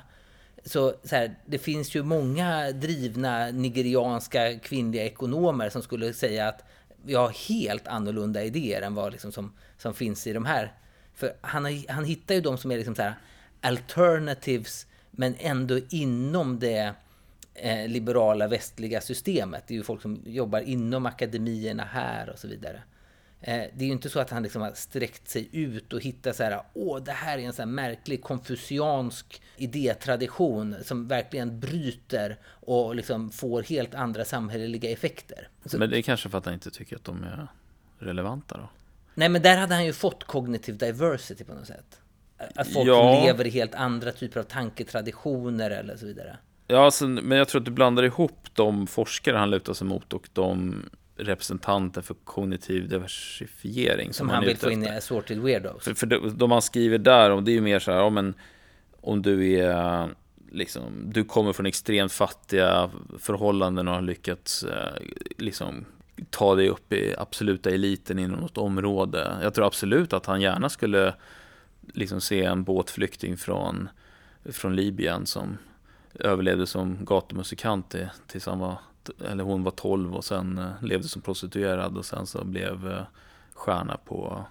[0.65, 6.63] Så, så här, det finns ju många drivna nigerianska kvinnliga ekonomer som skulle säga att
[7.05, 10.73] vi har helt annorlunda idéer än vad liksom som, som finns i de här.
[11.15, 13.15] För han, har, han hittar ju de som är liksom så här
[13.61, 16.93] alternatives men ändå inom det
[17.53, 19.63] eh, liberala västliga systemet.
[19.67, 22.81] Det är ju folk som jobbar inom akademierna här och så vidare.
[23.41, 26.35] Eh, det är ju inte så att han liksom har sträckt sig ut och hittat
[26.35, 32.37] så här, åh, det här är en så här märklig konfuciansk idétradition som verkligen bryter
[32.45, 35.49] och liksom får helt andra samhälleliga effekter.
[35.65, 37.47] Så, men det är kanske för att han inte tycker att de är
[37.99, 38.69] relevanta då.
[39.13, 41.99] nej, men där hade han ju fått cognitive diversity på något sätt.
[42.55, 43.23] Att folk Ja.
[43.25, 46.37] lever i helt andra typer av tanketraditioner eller så vidare.
[46.67, 50.13] Ja, alltså, men jag tror att du blandar ihop de forskare han lutar sig mot
[50.13, 50.75] och de
[51.17, 55.83] representanter för kognitiv diversifiering som, Som han är vill få in i assorted weirdos.
[55.83, 58.09] För, för de, de han skriver där om, det är ju mer så här, ja,
[58.09, 58.33] men
[59.01, 60.09] om du är
[60.51, 64.93] liksom, du kommer från extremt fattiga förhållanden och har lyckats eh,
[65.37, 65.85] liksom
[66.29, 69.37] ta dig upp i absoluta eliten inom något område.
[69.41, 71.13] Jag tror absolut att han gärna skulle
[71.93, 73.89] liksom se en båtflykting från,
[74.45, 75.57] från Libyen som
[76.19, 78.77] överlevde som gatumusikant till- tills han var,
[79.27, 83.01] eller hon var 12 och sen eh, levde som prostituerad och sen så blev eh,
[83.53, 84.45] stjärna på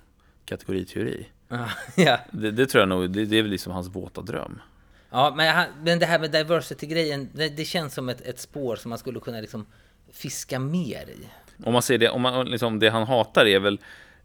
[0.45, 1.27] kategoriteori.
[1.49, 2.19] Ja, ja.
[2.31, 4.61] Det, det tror jag nog, det, det är väl liksom hans våta dröm.
[5.11, 8.77] Ja, men, han, men det här med diversity-grejen, det, det känns som ett, ett spår
[8.77, 9.67] som man skulle kunna liksom
[10.13, 11.27] fiska mer i.
[11.65, 13.79] Om man ser det, om man, liksom, det han hatar är väl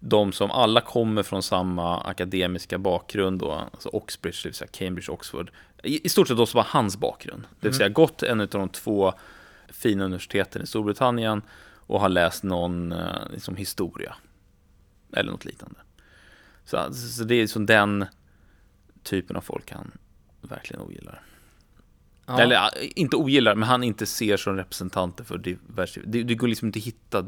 [0.10, 5.12] de som alla kommer från samma akademiska bakgrund då, alltså Oxbridge, det vill säga Cambridge,
[5.12, 5.52] Oxford.
[5.84, 7.44] I, i stort sett de som har hans bakgrund.
[7.60, 9.14] Det vill säga gått en av de två
[9.70, 11.42] fina universiteten i Storbritannien
[11.88, 14.16] och har läst någon eh, liksom, historia.
[15.14, 15.80] Eller något liknande.
[16.66, 18.06] Så, så det är liksom den
[19.04, 19.92] typen av folk han
[20.42, 21.22] verkligen ogillar.
[22.26, 22.40] Ja.
[22.42, 26.12] Eller inte ogillar, men han inte ser som representanter för diversifiering.
[26.12, 27.26] Det, det går liksom inte att hitta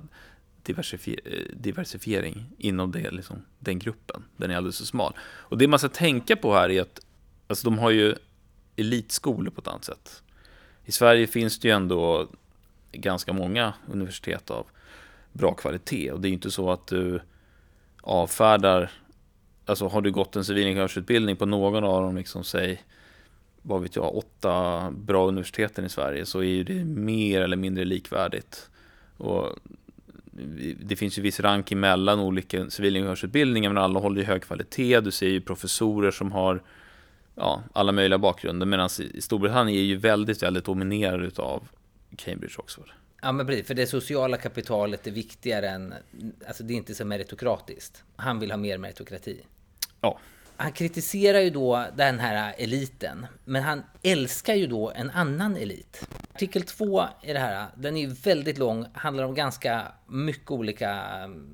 [0.70, 4.24] diversifi eh, diversifiering inom det, liksom, den gruppen.
[4.38, 5.14] Den är alldeles för smal.
[5.22, 7.00] Och det man ska tänka på här är att
[7.48, 8.16] alltså, de har ju
[8.76, 10.24] elitskolor på ett annat sätt.
[10.86, 12.28] I Sverige finns det ju ändå
[12.92, 14.68] ganska många universitet av
[15.34, 17.22] bra kvalitet och det är ju inte så att du
[18.02, 18.92] avfärdar
[19.70, 22.84] Alltså har du gått en civilingenjörsutbildning på någon av dem, liksom säg
[23.62, 27.86] vad vet jag, åtta bra universiteten i Sverige så är ju det mer eller mindre
[27.86, 28.70] likvärdigt.
[29.18, 29.48] Och
[30.80, 35.00] det finns ju viss ranking mellan olika civilingenjörsutbildningar men alla håller ju hög kvalitet.
[35.00, 36.64] Du ser ju professorer som har
[37.36, 41.68] ja, alla möjliga bakgrunder medan i Storbritannien är ju väldigt, väldigt dominerad utav
[42.18, 42.92] Cambridge Oxford.
[43.22, 45.94] Ja men precis, för det sociala kapitalet är viktigare än,
[46.48, 48.04] alltså det är inte så meritokratiskt.
[48.16, 49.42] Han vill ha mer meritokrati.
[50.02, 50.20] Ja.
[50.62, 56.08] Han kritiserar ju då den här eliten, men han älskar ju då en annan elit.
[56.34, 61.06] Artikel 2 i det här, den är ju väldigt lång, handlar om ganska mycket olika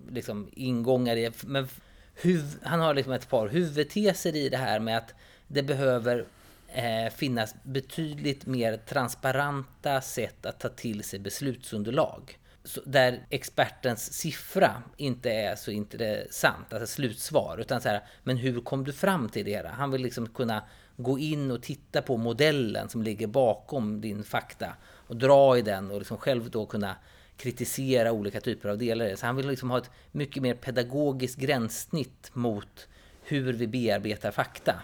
[0.09, 1.67] liksom, ingångar i, men
[2.15, 5.13] huv, han har liksom ett par huvudteser i det här med att
[5.47, 6.25] det behöver
[6.67, 12.37] eh, finnas betydligt mer transparenta sätt att ta till sig beslutsunderlag.
[12.86, 18.84] Där expertens siffra inte är så intressant, alltså slutsvar, utan så här, men hur kom
[18.84, 19.67] du fram till det?
[19.67, 20.63] Han vill liksom kunna
[20.97, 25.91] gå in och titta på modellen som ligger bakom din fakta och dra i den
[25.91, 26.95] och liksom själv då kunna
[27.38, 29.15] kritisera olika typer av delar.
[29.15, 32.88] Så han vill liksom ha ett mycket mer pedagogiskt gränssnitt mot
[33.23, 34.75] hur vi bearbetar fakta.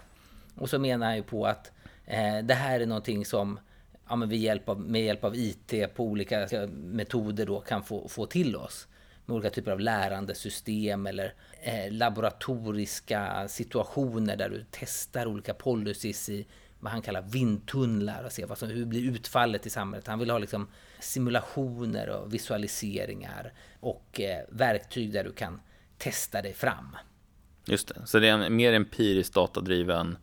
[0.55, 1.71] Och så menar han ju på att
[2.05, 3.59] eh, det här är någonting som
[4.11, 7.83] ja, men med, hjälp av, med hjälp av IT på olika eh, metoder då kan
[7.83, 8.87] få, få till oss.
[9.25, 16.47] Med olika typer av lärandesystem eller eh, laboratoriska situationer där du testar olika policies i
[16.79, 20.07] vad han kallar vindtunnlar och ser vad som, hur blir utfallet i samhället.
[20.07, 20.67] Han vill ha liksom
[20.99, 25.61] simulationer och visualiseringar och eh, verktyg där du kan
[25.97, 26.95] testa dig fram.
[27.65, 30.17] Just det, så det är en mer empiriskt datadriven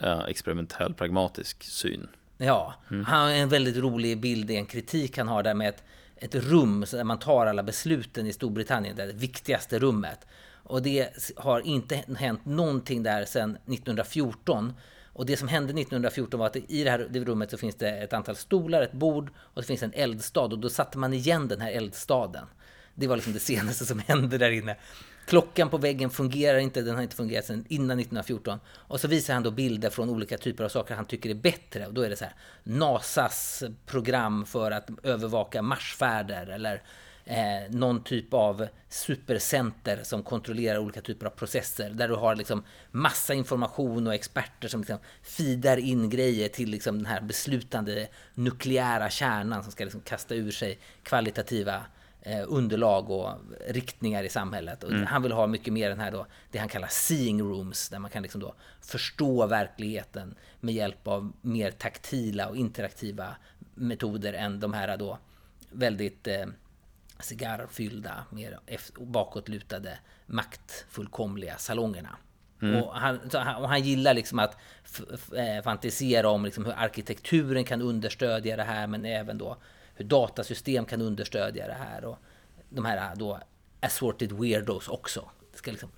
[0.00, 3.04] eh, experimentell pragmatisk syn Ja, mm.
[3.04, 5.82] han har en väldigt rolig bild i en kritik han har där med ett,
[6.16, 10.26] ett rum där man tar alla besluten i Storbritannien, det viktigaste rummet.
[10.62, 14.72] Och det har inte hänt någonting där sedan 1914.
[15.12, 18.12] Och det som hände 1914 var att i det här rummet så finns det ett
[18.12, 20.44] antal stolar, ett bord och det finns en eldstad.
[20.44, 22.46] Och då satte man igen den här eldstaden.
[22.94, 24.76] Det var liksom det senaste som hände där inne.
[25.26, 28.58] Klockan på väggen fungerar inte, den har inte fungerat sedan innan 1914.
[28.68, 31.86] Och så visar han då bilder från olika typer av saker han tycker är bättre.
[31.86, 36.82] Och då är det så här, NASAs program för att övervaka marsfärder eller
[37.24, 41.90] eh, någon typ av supercenter som kontrollerar olika typer av processer.
[41.90, 46.96] Där du har liksom massa information och experter som liksom feedar in grejer till liksom
[46.96, 51.82] den här beslutande nukleära kärnan som ska liksom kasta ur sig kvalitativa
[52.46, 53.32] underlag och
[53.66, 54.84] riktningar i samhället.
[54.84, 55.06] Och mm.
[55.06, 58.10] Han vill ha mycket mer den här då, det han kallar seeing rooms, där man
[58.10, 63.36] kan liksom då förstå verkligheten med hjälp av mer taktila och interaktiva
[63.74, 65.18] metoder än de här då
[65.70, 66.46] väldigt eh,
[67.20, 68.58] cigarrfyllda, mer
[69.00, 72.16] bakåtlutade, maktfullkomliga salongerna.
[72.62, 72.82] Mm.
[72.82, 73.18] Och, han,
[73.58, 74.56] och han gillar liksom att
[75.36, 79.56] eh, fantisera om liksom hur arkitekturen kan understödja det här, men även då
[79.94, 82.18] hur datasystem kan understödja det här och
[82.68, 83.40] de här då
[83.80, 85.30] assorted weirdos också.
[85.52, 85.90] Det ska liksom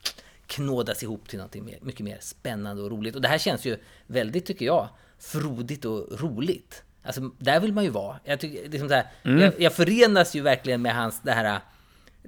[0.46, 3.14] knådas ihop till mer, mycket mer spännande och roligt.
[3.14, 6.82] Och det här känns ju väldigt, tycker jag, frodigt och roligt.
[7.02, 8.20] Alltså, där vill man ju vara.
[8.24, 9.40] Jag, tycker, liksom så här, mm.
[9.40, 11.60] jag, jag förenas ju verkligen med hans, det här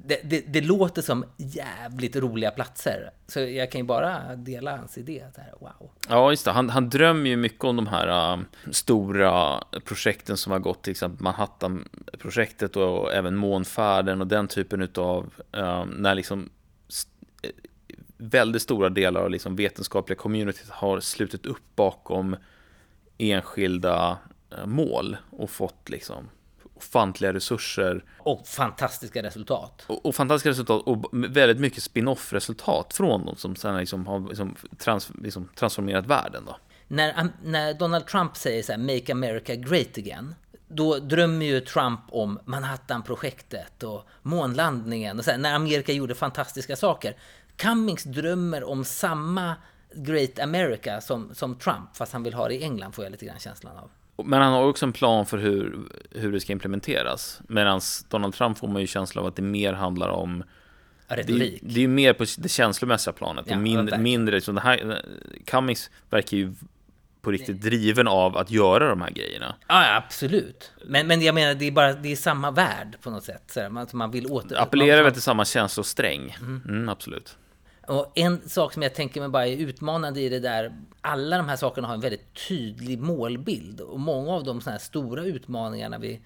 [0.05, 3.11] det, det, det, låter som jävligt roliga platser.
[3.27, 5.25] Så jag kan ju bara dela hans idé.
[5.37, 5.91] Här, wow.
[6.09, 6.51] Ja, just det.
[6.51, 10.91] Han, han drömmer ju mycket om de här uh, stora projekten som har gått, till
[10.91, 16.51] exempel Manhattan-projektet och, och, även månfärden och den typen utav, uh, när liksom
[17.43, 17.51] eh,
[18.17, 22.37] väldigt stora delar av liksom vetenskapliga communityt har slutit upp bakom
[23.19, 24.19] enskilda
[24.51, 26.29] eh, mål och fått liksom
[26.79, 28.05] ofantliga resurser.
[28.19, 29.85] Och fantastiska resultat.
[29.87, 34.29] Och, och fantastiska resultat och väldigt mycket spin-off resultat från dem som sen liksom har
[34.29, 36.45] liksom trans, liksom transformerat världen.
[36.47, 36.57] Då.
[36.89, 40.35] När, när Donald Trump säger så här, Make America Great Again,
[40.69, 46.77] då drömmer ju Trump om Manhattan-projektet och månlandningen och så här, när Amerika gjorde fantastiska
[46.77, 47.17] saker.
[47.57, 49.57] Cummings drömmer om samma
[49.95, 53.27] Great America som, som Trump, fast han vill ha det i England, får jag lite
[53.27, 53.91] grann känslan av.
[54.25, 55.77] Men han har också en plan för hur,
[56.11, 57.41] hur det ska implementeras.
[57.49, 60.45] Medan Donald Trump får man ju känsla av att det mer handlar om
[61.09, 61.59] Retorik.
[61.63, 63.45] Det, det är mer på det känslomässiga planet.
[63.49, 65.03] Ja, mindre, mindre så det här,
[65.45, 66.55] Cummings verkar ju
[67.21, 69.55] på riktigt driven av att göra de här grejerna.
[69.69, 70.73] Ja, absolut.
[70.87, 73.43] Men, men jag menar, det är bara det är samma värld på något sätt.
[73.47, 74.57] Så man, man vill åter...
[74.63, 76.37] Appellerar väl till samma känslosträng.
[76.41, 76.63] Mm.
[76.69, 77.37] Mm, absolut.
[77.89, 81.49] Och en sak som jag tänker mig bara är utmanande i det där, alla de
[81.49, 83.81] här sakerna har en väldigt tydlig målbild.
[83.81, 86.21] Och många av de såna här stora utmaningarna vi eh,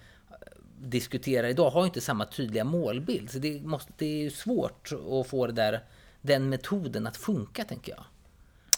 [0.78, 3.30] diskuterar idag har inte samma tydliga målbild.
[3.30, 5.84] Så det, måste, det är ju svårt att få det där,
[6.22, 8.04] den metoden att funka, tänker jag.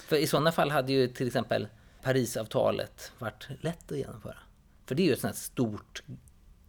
[0.07, 1.69] För i sådana fall hade ju till exempel
[2.03, 4.39] Parisavtalet varit lätt att genomföra.
[4.87, 6.03] För det är ju ett sånt här stort,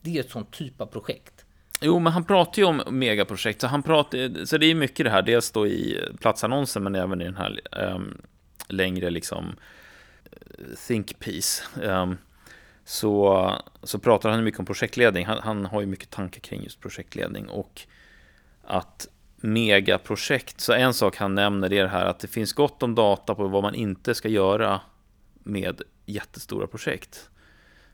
[0.02, 1.45] det är ju ett sånt typ av projekt.
[1.82, 5.10] Jo, men han pratar ju om megaprojekt, så, han pratar, så det är mycket det
[5.10, 8.22] här, dels då i platsannonsen, men även i den här um,
[8.68, 9.56] längre liksom
[10.24, 11.64] eh, think piece.
[11.82, 12.18] Um,
[12.86, 13.52] så,
[13.84, 15.26] så pratar han mycket om projektledning.
[15.26, 17.82] Han, han har ju mycket tankar kring just projektledning och
[18.64, 19.08] att
[19.38, 20.62] megaprojekt.
[20.62, 23.48] Så en sak han nämner är det här att det finns gott om data på
[23.48, 24.82] vad man inte ska göra
[25.44, 27.30] med jättestora projekt.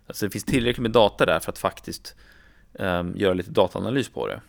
[0.08, 2.16] Alltså det finns tillräckligt med data där för att faktiskt
[2.74, 4.42] um, göra lite dataanalys på det.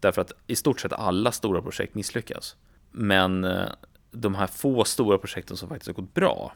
[0.00, 2.56] Därför att i stort sett alla stora projekt misslyckas.
[2.90, 3.68] Men uh,
[4.10, 6.52] de här få stora projekten som faktiskt har gått bra,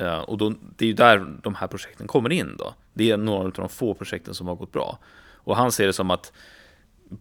[0.00, 2.74] uh, och då, det är ju där de här projekten kommer in då.
[2.92, 4.98] Det är några av de få projekten som har gått bra.
[5.44, 6.32] Och han ser det som att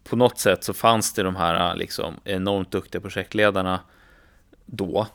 [0.04, 3.80] på något sätt så fanns det de här eh, liksom, enormt duktiga projektledarna
[4.66, 5.08] då,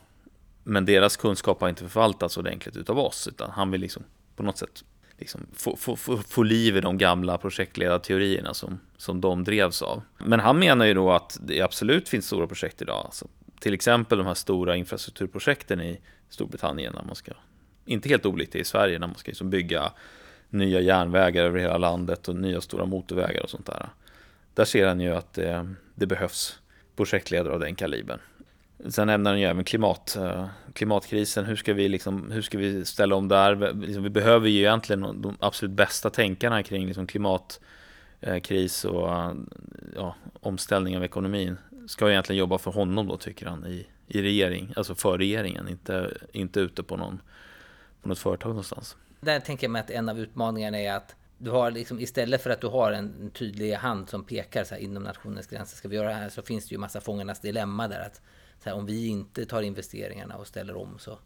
[0.63, 4.03] men deras kunskap har inte förvaltats ordentligt utav oss, utan han vill liksom
[4.35, 4.83] på något sätt
[5.17, 10.01] liksom få, få, få, få liv i de gamla projektledarteorierna som, som de drevs av.
[10.17, 13.05] Men han menar ju då att det absolut finns stora projekt idag.
[13.05, 13.27] Alltså,
[13.59, 15.99] till exempel de här stora infrastrukturprojekten i
[16.29, 17.31] Storbritannien, när man ska,
[17.85, 19.91] inte helt olikt i Sverige, när man ska liksom bygga
[20.49, 23.89] nya järnvägar över hela landet och nya stora motorvägar och sånt där.
[24.53, 26.59] Där ser han ju att det, det behövs
[26.95, 28.19] projektledare av den kalibern.
[28.85, 31.45] Sen nämner han ju även klimat, eh, klimatkrisen.
[31.45, 33.55] Hur ska vi, liksom, hur ska vi ställa om där?
[33.55, 39.35] Vi liksom, behöver ju egentligen de absolut bästa tänkarna kring liksom, klimatkris eh, och
[39.95, 41.57] ja, omställning av ekonomin.
[41.87, 46.17] Ska egentligen jobba för honom då, tycker han, i, i regering, alltså för regeringen, inte,
[46.31, 47.21] inte ute på, någon,
[48.01, 48.95] på något företag någonstans.
[49.19, 52.49] Där tänker jag mig att en av utmaningarna är att du har liksom, istället för
[52.49, 55.95] att du har en tydlig hand som pekar så här, inom nationens gränser ska vi
[55.95, 57.99] göra det här, så finns det ju massa fångarnas dilemma där.
[57.99, 58.21] Att
[58.67, 61.19] här, om vi inte tar investeringarna och ställer om så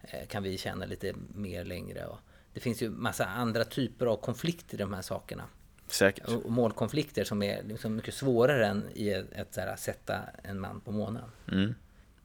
[0.00, 2.06] eh, kan vi tjäna lite mer längre.
[2.06, 2.18] Och
[2.52, 5.44] det finns ju massa andra typer av konflikter i de här sakerna.
[5.88, 6.28] Säkert.
[6.28, 9.24] Och målkonflikter som är liksom mycket svårare än i
[9.56, 11.24] här, sätta en man på månen.
[11.52, 11.74] Mm.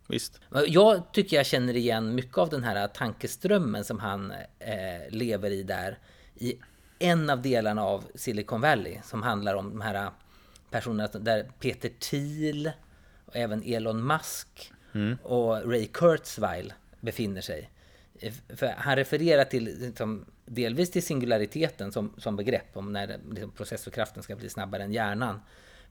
[0.08, 0.40] Visst.
[0.68, 5.64] Jag tycker jag känner igen mycket av den här tankeströmmen som han eh, lever i
[5.64, 6.00] där.
[6.36, 6.60] I
[7.00, 10.10] en av delarna av Silicon Valley som handlar om de här
[10.70, 12.72] personerna där Peter Thiel
[13.32, 15.18] och även Elon Musk mm.
[15.24, 17.70] och Ray Kurzweil befinner sig.
[18.56, 24.24] För han refererar till liksom, delvis till singulariteten som, som begrepp om när liksom, processorkraften
[24.24, 25.42] ska bli snabbare än hjärnan.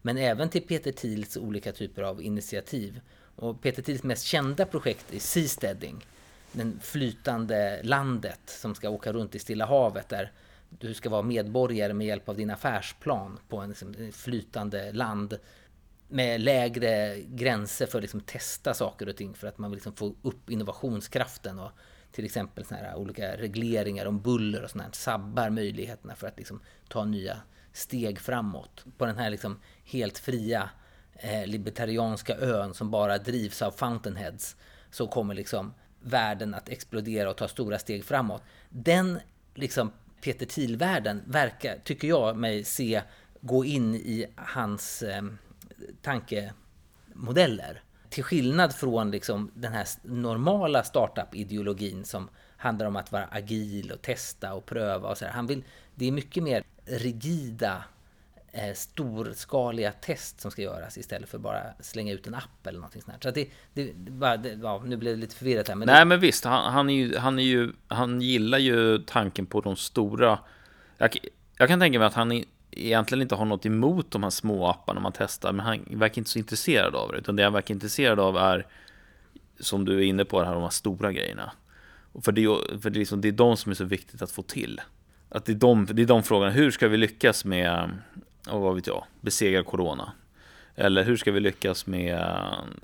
[0.03, 3.01] Men även till Peter Thiels olika typer av initiativ.
[3.37, 6.07] Och Peter Thiels mest kända projekt är Seasteading.
[6.53, 10.33] Den flytande landet som ska åka runt i Stilla havet där
[10.69, 15.39] du ska vara medborgare med hjälp av din affärsplan på en liksom, flytande land
[16.11, 19.93] med lägre gränser för att liksom testa saker och ting för att man vill liksom
[19.93, 21.71] få upp innovationskraften och
[22.13, 26.39] till exempel såna här olika regleringar om buller och sånt här sabbar möjligheterna för att
[26.39, 27.37] liksom ta nya
[27.73, 28.85] steg framåt.
[28.99, 30.71] På den här liksom helt fria
[31.15, 34.57] eh, libertarianska ön som bara drivs av fountainheads
[34.91, 38.43] så kommer liksom världen att explodera och ta stora steg framåt.
[38.69, 39.19] Den
[39.55, 43.03] liksom Peter Thiel-världen verkar, tycker jag mig se,
[43.41, 45.23] gå in i hans eh,
[46.03, 47.83] tankemodeller.
[48.09, 54.03] Till skillnad från liksom den här normala startup-ideologin som handlar om att vara agil och
[54.03, 55.33] testa och pröva och så där.
[55.33, 55.65] Han vill,
[55.95, 57.85] det är mycket mer rigida,
[58.53, 63.03] eh, storskaliga test som ska göras istället för bara slänga ut en app eller någonting
[63.03, 63.23] sånt.
[63.23, 65.75] Så det, det, bara, det, ja, nu blev det lite förvirrat här.
[65.75, 66.05] Men Nej, det...
[66.05, 69.77] men visst, han, han, är ju, han, är ju, han gillar ju tanken på de
[69.77, 70.39] stora.
[70.99, 71.17] Jag,
[71.57, 74.67] jag kan tänka mig att han är egentligen inte har något emot de här små
[74.67, 77.75] apparna man testar, men han verkar inte så intresserad av det, utan det han verkar
[77.75, 78.67] intresserad av är,
[79.61, 81.53] som du är inne på, det här, de här stora grejerna.
[82.23, 82.43] För det,
[82.83, 84.81] för det, är liksom, det är de som är så viktigt att få till.
[85.29, 87.91] Att det är de, det är de frågorna, hur ska vi lyckas med,
[88.49, 90.13] och vad vet jag, besegra corona?
[90.75, 92.19] Eller hur ska vi lyckas med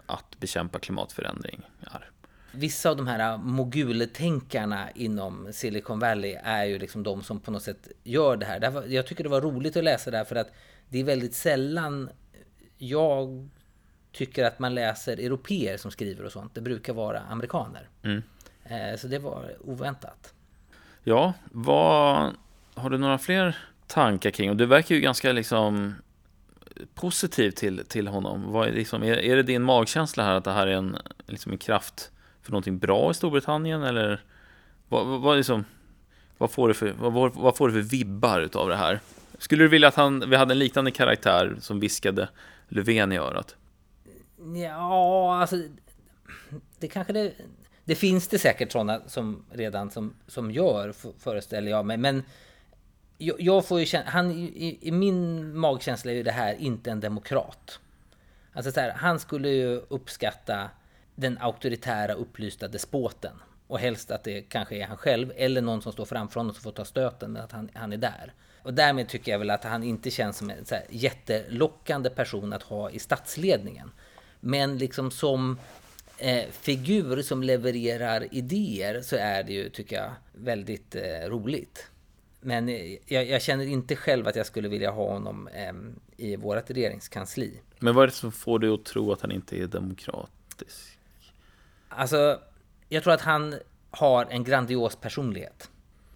[0.06, 2.10] att bekämpa klimatförändringar?
[2.56, 7.62] Vissa av de här mogultänkarna inom Silicon Valley är ju liksom de som på något
[7.62, 8.84] sätt gör det här.
[8.88, 10.52] Jag tycker det var roligt att läsa det här för att
[10.88, 12.10] det är väldigt sällan
[12.78, 13.48] jag
[14.12, 16.54] tycker att man läser europeer som skriver och sånt.
[16.54, 17.88] Det brukar vara amerikaner.
[18.02, 18.22] Mm.
[18.64, 20.34] Eh, så det var oväntat.
[21.02, 22.32] Ja, vad,
[22.74, 24.50] har du några fler tankar kring?
[24.50, 25.94] Och du verkar ju ganska liksom
[26.94, 28.52] positiv till, till honom?
[28.52, 30.96] Vad är, liksom, är, är det din magkänsla här att det här är en,
[31.26, 32.10] liksom en kraft
[32.46, 33.82] för någonting bra i Storbritannien?
[33.82, 34.24] Eller
[34.88, 35.64] vad, vad, vad, liksom,
[36.38, 39.00] vad, får, du för, vad, vad får du för vibbar utav det här?
[39.38, 42.28] Skulle du vilja att han, vi hade en liknande karaktär som viskade
[42.68, 43.56] Löfven i örat?
[44.54, 45.56] Ja, alltså...
[46.78, 47.32] Det kanske det...
[47.84, 51.96] Det finns det säkert sådana som redan som, som gör, föreställer jag mig.
[51.96, 52.22] Men
[53.18, 54.10] jag, jag får ju känna...
[54.10, 57.80] Han, i, I min magkänsla är ju det här inte en demokrat.
[58.52, 60.70] Alltså så här, han skulle ju uppskatta
[61.16, 63.36] den auktoritära upplysta despoten.
[63.66, 66.62] Och helst att det kanske är han själv eller någon som står framför honom som
[66.62, 68.32] får ta stöten, men att han, han är där.
[68.62, 72.52] Och därmed tycker jag väl att han inte känns som en så här jättelockande person
[72.52, 73.90] att ha i statsledningen.
[74.40, 75.58] Men liksom som
[76.18, 81.90] eh, figur som levererar idéer så är det ju, tycker jag, väldigt eh, roligt.
[82.40, 85.72] Men eh, jag, jag, känner inte själv att jag skulle vilja ha honom eh,
[86.16, 87.60] i vårt regeringskansli.
[87.78, 90.95] Men vad är det som får dig att tro att han inte är demokratisk?
[91.88, 92.40] Alltså,
[92.88, 93.54] jag tror att han
[93.90, 95.70] har en grandios personlighet.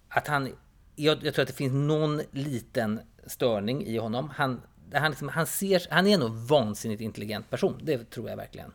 [0.09, 0.55] Att han,
[0.95, 4.29] jag, jag tror att det finns någon liten störning i honom.
[4.35, 4.61] Han,
[4.93, 8.71] han, liksom, han, ser, han är nog vansinnigt intelligent person, det tror jag verkligen.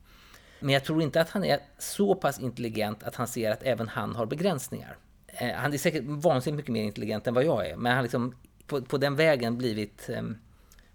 [0.61, 3.88] Men jag tror inte att han är så pass intelligent att han ser att även
[3.88, 4.97] han har begränsningar.
[5.26, 8.34] Eh, han är säkert vansinnigt mycket mer intelligent än vad jag är, men han liksom
[8.66, 10.22] på, på den vägen blivit, eh,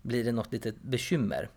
[0.02, 1.50] blir det något litet bekymmer.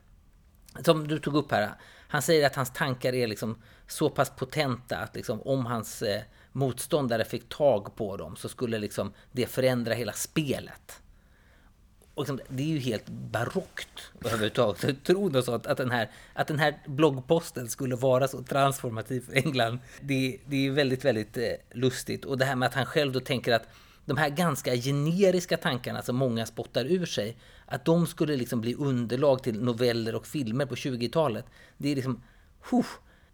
[0.84, 1.70] Som du tog upp här,
[2.14, 6.22] han säger att hans tankar är liksom så pass potenta att liksom, om hans eh,
[6.52, 11.00] motståndare fick tag på dem så skulle liksom det förändra hela spelet.
[12.14, 15.04] Och liksom, det är ju helt barockt överhuvudtaget.
[15.04, 19.36] Tro något sånt, att den, här, att den här bloggposten skulle vara så transformativ för
[19.36, 19.78] England.
[20.00, 22.24] Det, det är väldigt, väldigt eh, lustigt.
[22.24, 23.68] Och det här med att han själv då tänker att
[24.04, 27.36] de här ganska generiska tankarna som många spottar ur sig,
[27.66, 31.46] att de skulle liksom bli underlag till noveller och filmer på 20-talet.
[31.76, 32.22] Det är liksom,
[32.70, 32.86] huh,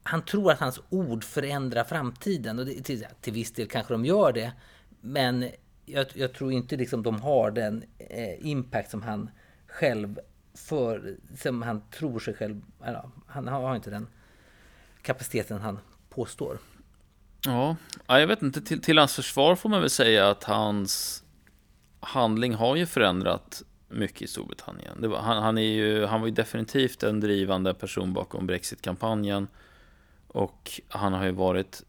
[0.03, 2.59] han tror att hans ord förändrar framtiden.
[2.59, 4.53] Och det, till, till viss del kanske de gör det.
[5.01, 5.49] Men
[5.87, 9.31] jag, jag tror inte liksom de har den eh, impact som han
[9.67, 10.19] själv
[10.55, 14.07] för, som han tror sig själv, eller, han har inte den
[15.03, 15.79] kapaciteten han
[16.09, 16.59] påstår.
[17.45, 17.77] Ja,
[18.07, 21.23] jag vet inte, till, till hans försvar får man väl säga att hans
[22.01, 25.11] handling har ju förändrat mycket i Storbritannien.
[25.11, 29.49] Var, han, han, är ju, han var ju definitivt en drivande person bakom Brexit-kampanjen.
[30.27, 31.83] Och han har ju varit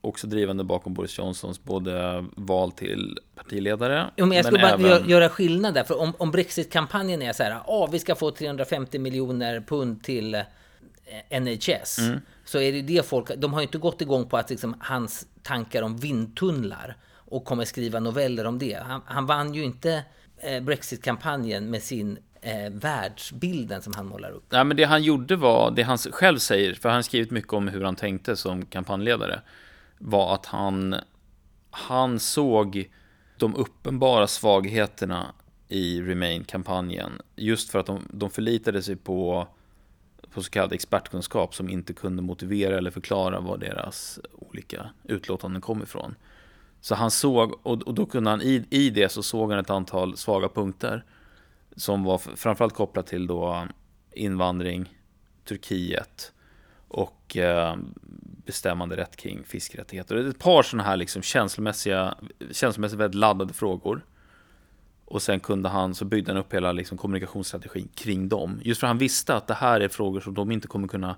[0.00, 4.10] också drivande bakom Boris Johnsons både val till partiledare.
[4.16, 5.08] Jo, men jag skulle bara även...
[5.08, 5.84] göra skillnad där.
[5.84, 10.34] För om, om Brexit-kampanjen är så här, ah, vi ska få 350 miljoner pund till
[10.34, 11.98] eh, NHS.
[11.98, 12.20] Mm.
[12.44, 15.26] Så är det det folk, de har ju inte gått igång på att liksom, hans
[15.42, 18.78] tankar om vindtunnlar och kommer skriva noveller om det.
[18.86, 20.04] Han, han vann ju inte
[20.40, 24.44] Eh, Brexit-kampanjen med sin eh, världsbilden som han målar upp.
[24.50, 27.52] Ja, men det han gjorde var, det han själv säger, för han har skrivit mycket
[27.52, 29.40] om hur han tänkte som kampanjledare,
[29.98, 30.94] var att han,
[31.70, 32.90] han såg
[33.38, 35.34] de uppenbara svagheterna
[35.68, 39.48] i Remain-kampanjen, just för att de, de förlitade sig på,
[40.32, 45.82] på så kallad expertkunskap som inte kunde motivera eller förklara var deras olika utlåtanden kom
[45.82, 46.14] ifrån.
[46.80, 50.16] Så han såg, och, då kunde han i, i det så såg han ett antal
[50.16, 51.04] svaga punkter
[51.76, 53.66] som var framförallt kopplat till då
[54.12, 54.94] invandring,
[55.44, 56.32] Turkiet
[56.88, 57.76] och eh,
[58.46, 60.14] bestämmande rätt kring fiskrättigheter.
[60.14, 62.14] Det är ett par sådana här liksom känslomässiga,
[62.50, 64.04] känslomässigt väldigt laddade frågor.
[65.04, 68.60] Och sen kunde han, så byggde han upp hela liksom kommunikationsstrategin kring dem.
[68.62, 71.16] Just för han visste att det här är frågor som de inte kommer kunna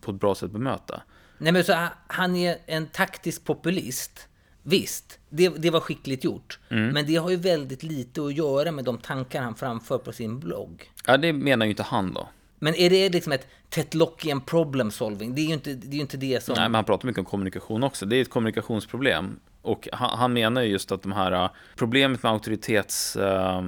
[0.00, 1.02] på ett bra sätt bemöta.
[1.38, 4.28] Nej men så han är en taktisk populist
[4.62, 6.58] Visst, det, det var skickligt gjort.
[6.68, 6.88] Mm.
[6.88, 10.40] Men det har ju väldigt lite att göra med de tankar han framför på sin
[10.40, 10.90] blogg.
[11.06, 12.28] Ja, det menar ju inte han då.
[12.58, 15.34] Men är det liksom ett Tetlockian problem solving?
[15.34, 16.54] Det är ju inte det, är inte det som...
[16.54, 18.06] Nej, men han pratar mycket om kommunikation också.
[18.06, 19.40] Det är ett kommunikationsproblem.
[19.62, 23.16] Och han, han menar ju just att de här äh, problemet med auktoritets...
[23.16, 23.62] Uh,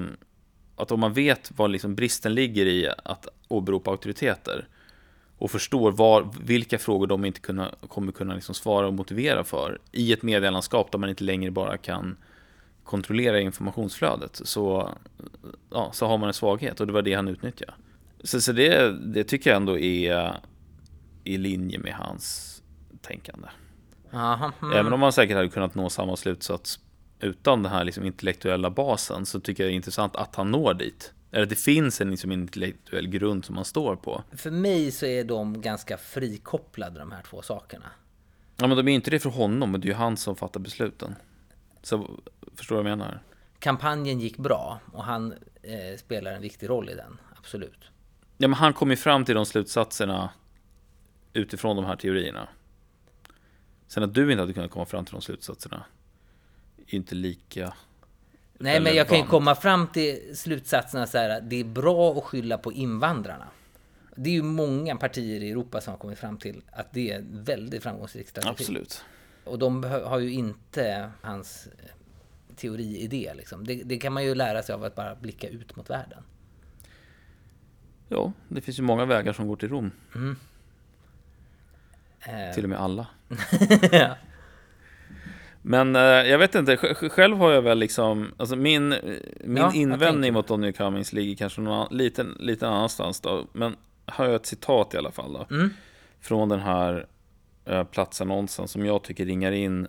[0.76, 4.68] att om man vet var liksom bristen ligger i att åberopa auktoriteter
[5.42, 9.78] och förstår var, vilka frågor de inte kunna, kommer kunna liksom svara och motivera för
[9.92, 12.16] i ett medielandskap där man inte längre bara kan
[12.84, 14.90] kontrollera informationsflödet så,
[15.70, 17.72] ja, så har man en svaghet och det var det han utnyttjade.
[18.24, 20.36] Så, så det, det tycker jag ändå är
[21.24, 22.62] i linje med hans
[23.00, 23.48] tänkande.
[24.12, 24.76] Aha, mm.
[24.76, 26.80] Även om man säkert hade kunnat nå samma slutsats
[27.20, 30.74] utan den här liksom intellektuella basen så tycker jag det är intressant att han når
[30.74, 31.12] dit.
[31.32, 34.24] Eller att det finns en liksom intellektuell grund som man står på.
[34.32, 37.86] För mig så är de ganska frikopplade de här två sakerna.
[38.56, 40.60] Ja men de är inte det för honom, men det är ju han som fattar
[40.60, 41.14] besluten.
[41.82, 42.20] Så
[42.56, 43.22] förstår du vad jag menar?
[43.58, 47.90] Kampanjen gick bra och han eh, spelar en viktig roll i den, Absolut.
[48.38, 50.30] Ja, men han kom ju fram till de slutsatserna
[51.32, 52.48] utifrån de här teorierna.
[53.86, 55.84] Sen att du inte hade kunnat komma fram till de slutsatserna
[56.86, 57.74] är inte lika...
[58.62, 61.40] Nej, men jag kan ju komma fram till slutsatserna så här.
[61.40, 63.48] Det är bra att skylla på invandrarna.
[64.16, 67.18] Det är ju många partier i Europa som har kommit fram till att det är
[67.18, 68.50] en väldigt framgångsrik strategi.
[68.62, 69.04] Absolut.
[69.44, 71.90] Och de har ju inte hans eh,
[72.56, 73.32] teoriidé.
[73.34, 73.66] Liksom.
[73.66, 76.22] Det, det kan man ju lära sig av att bara blicka ut mot världen.
[78.08, 79.90] Ja, det finns ju många vägar som går till Rom.
[82.20, 83.06] Eh, Till och med alla.
[85.62, 88.98] Men eh, jag vet inte, sj- sj- själv har jag väl liksom, alltså min, eh,
[89.44, 93.46] min Ja, invändning mot Donny Cummings ligger kanske någon an- liten, liten annanstans då.
[93.52, 95.46] Men har jag ett citat i alla fall då.
[95.56, 95.70] Mm.
[96.20, 97.06] Från den här
[97.64, 99.86] eh, platsannonsen som jag tycker ringar in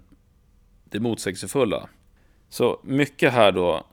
[0.84, 1.89] det motsägelsefulla.
[2.49, 3.86] Så mycket här då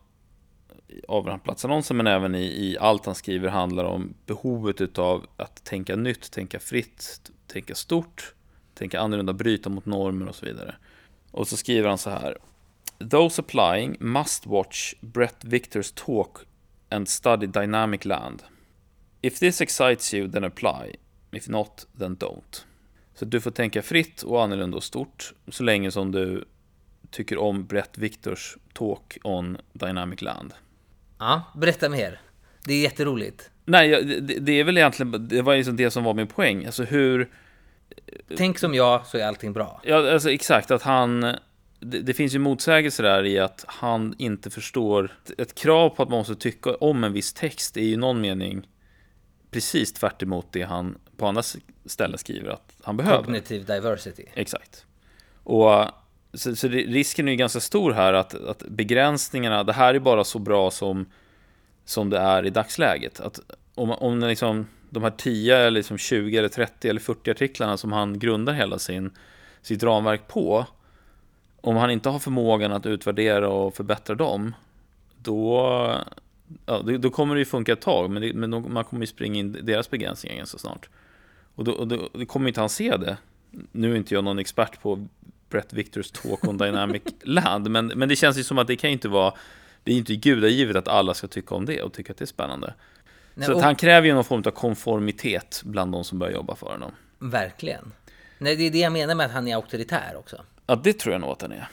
[1.09, 5.27] av den här platsannonsen men även i, i allt han skriver handlar om behovet utav
[5.37, 8.35] att tänka nytt, tänka fritt, tänka stort,
[8.75, 10.75] tänka annorlunda, bryta mot normer och så vidare.
[11.31, 12.37] Och så skriver han så här.
[13.11, 16.39] Those applying must watch Brett Victors talk
[16.89, 18.43] and study dynamic land.
[19.23, 20.97] If this excites you, then apply.
[21.33, 22.65] If not, then don't.
[23.15, 26.45] Så du får tänka fritt och annorlunda och stort så länge som du
[27.11, 30.55] tycker om Brett Victors talk on dynamic land.
[31.19, 32.21] ja, berätta mer.
[32.65, 33.51] Det är jätteroligt.
[33.65, 36.67] Nej, det, det är väl egentligen, det var liksom det som var min poäng.
[36.67, 37.31] Alltså hur,
[38.37, 39.81] Tänk som jag så är allting bra.
[39.85, 41.21] Ja, alltså exakt att han...
[41.83, 45.13] Det, det finns ju motsägelser där i att han inte förstår...
[45.39, 48.21] Ett krav på att man måste tycka om en viss text är ju i någon
[48.21, 48.67] mening
[49.51, 51.43] precis tvärt emot det han på andra
[51.85, 53.25] ställen skriver att han behöver.
[53.25, 54.25] Cognitive diversity.
[54.35, 54.87] Exakt.
[55.45, 55.85] Och
[56.35, 59.99] så, så det, risken är ju ganska stor här att, att begränsningarna, det här är
[59.99, 61.07] bara så bra som,
[61.85, 63.21] som det är i dagsläget.
[63.21, 63.41] Att
[63.75, 67.93] om, om liksom, de här 10 eller liksom 20 eller 30 eller 40 artiklarna som
[67.93, 69.11] han grundar hela sin,
[69.63, 70.67] sitt ramverk på,
[71.61, 74.55] om han inte har förmågan att utvärdera och förbättra dem,
[75.23, 75.65] då,
[76.67, 79.39] ja, då, kommer det ju funka ett tag, men, det, men man kommer ju springa
[79.39, 80.89] in deras begränsningar ganska snart.
[81.55, 83.17] Och då, och då, då kommer inte han se det.
[83.73, 85.07] Nu är inte jag någon expert på
[85.49, 88.91] Brett Victors talk on dynamic land, men, men det känns ju som att det kan
[88.91, 89.35] inte vara,
[89.85, 92.27] det är inte gudagivet att alla ska tycka om det och tycka att det är
[92.27, 92.75] spännande.
[93.35, 96.55] Nej, Så och- han kräver ju någon form av konformitet bland de som börjar jobba
[96.55, 96.93] för honom.
[97.19, 97.93] Verkligen.
[98.39, 100.45] Nej, det är det jag menar med att han är auktoritär också.
[100.67, 101.69] Ja, det tror jag nog att han är.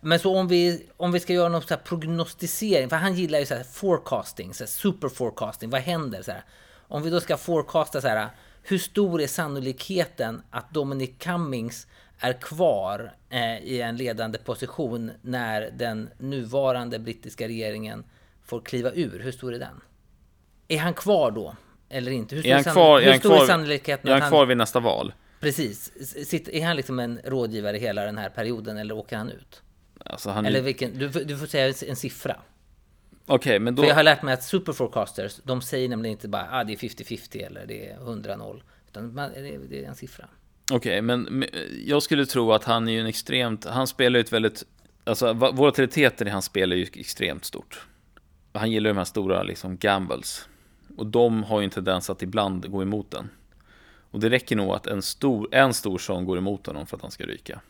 [0.00, 3.46] Men så om vi, om vi ska göra någon så prognostisering, för han gillar ju
[3.46, 6.22] så här forecasting, så super forecasting, vad händer?
[6.22, 6.44] Så här.
[6.88, 8.28] Om vi då ska forecasta så här,
[8.62, 11.86] hur stor är sannolikheten att Dominic Cummings
[12.18, 18.04] är kvar eh, i en ledande position när den nuvarande brittiska regeringen
[18.44, 19.20] får kliva ur?
[19.24, 19.80] Hur stor är den?
[20.70, 21.56] Är han kvar då?
[21.88, 22.34] Eller inte?
[22.34, 25.12] Hur stor Är han kvar, är han kvar, sannolikheten är han kvar vid nästa val?
[25.40, 25.92] Precis.
[26.28, 29.62] Sitter, är han liksom en rådgivare hela den här perioden eller åker han ut?
[30.04, 32.36] Alltså han är, Eller vilken, du, får- du får säga en siffra.
[33.26, 33.82] Okej, men då...
[33.82, 36.76] För jag har lärt mig att superforecasters, de säger nämligen inte bara ah, det är
[36.76, 38.62] 50-50 eller det är 100-0.
[38.88, 40.28] Utan man, det, är, det är en siffra.
[40.72, 41.48] Okej, men men
[41.86, 44.62] jag skulle tro att han är ju en extremt, han spelar ju ett väldigt,
[45.04, 47.86] alltså volatiliteten i hans spel är ju extremt stort.
[48.52, 50.48] Han gillar de här stora liksom gambles.
[50.96, 53.28] Och de har ju en tendens att ibland gå emot den.
[54.10, 57.02] Och det räcker nog att en stor, en stor sån går emot honom för att
[57.02, 57.60] han ska ryka.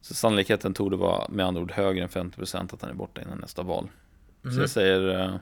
[0.00, 3.22] Så sannolikheten tog det vara med andra ord högre än 50% att han är borta
[3.22, 3.88] innan nästa val.
[4.42, 5.34] Så jag säger eh,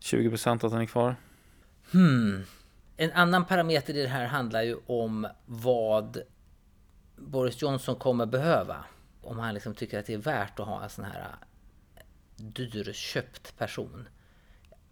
[0.00, 1.16] 20% att han är kvar.
[2.96, 6.18] En annan parameter i det här handlar ju om vad
[7.16, 8.84] Boris Johnson kommer behöva.
[9.22, 11.20] Om han liksom tycker att det är värt att ha en sån här
[11.94, 12.02] eh,
[12.36, 14.08] dyrköpt person.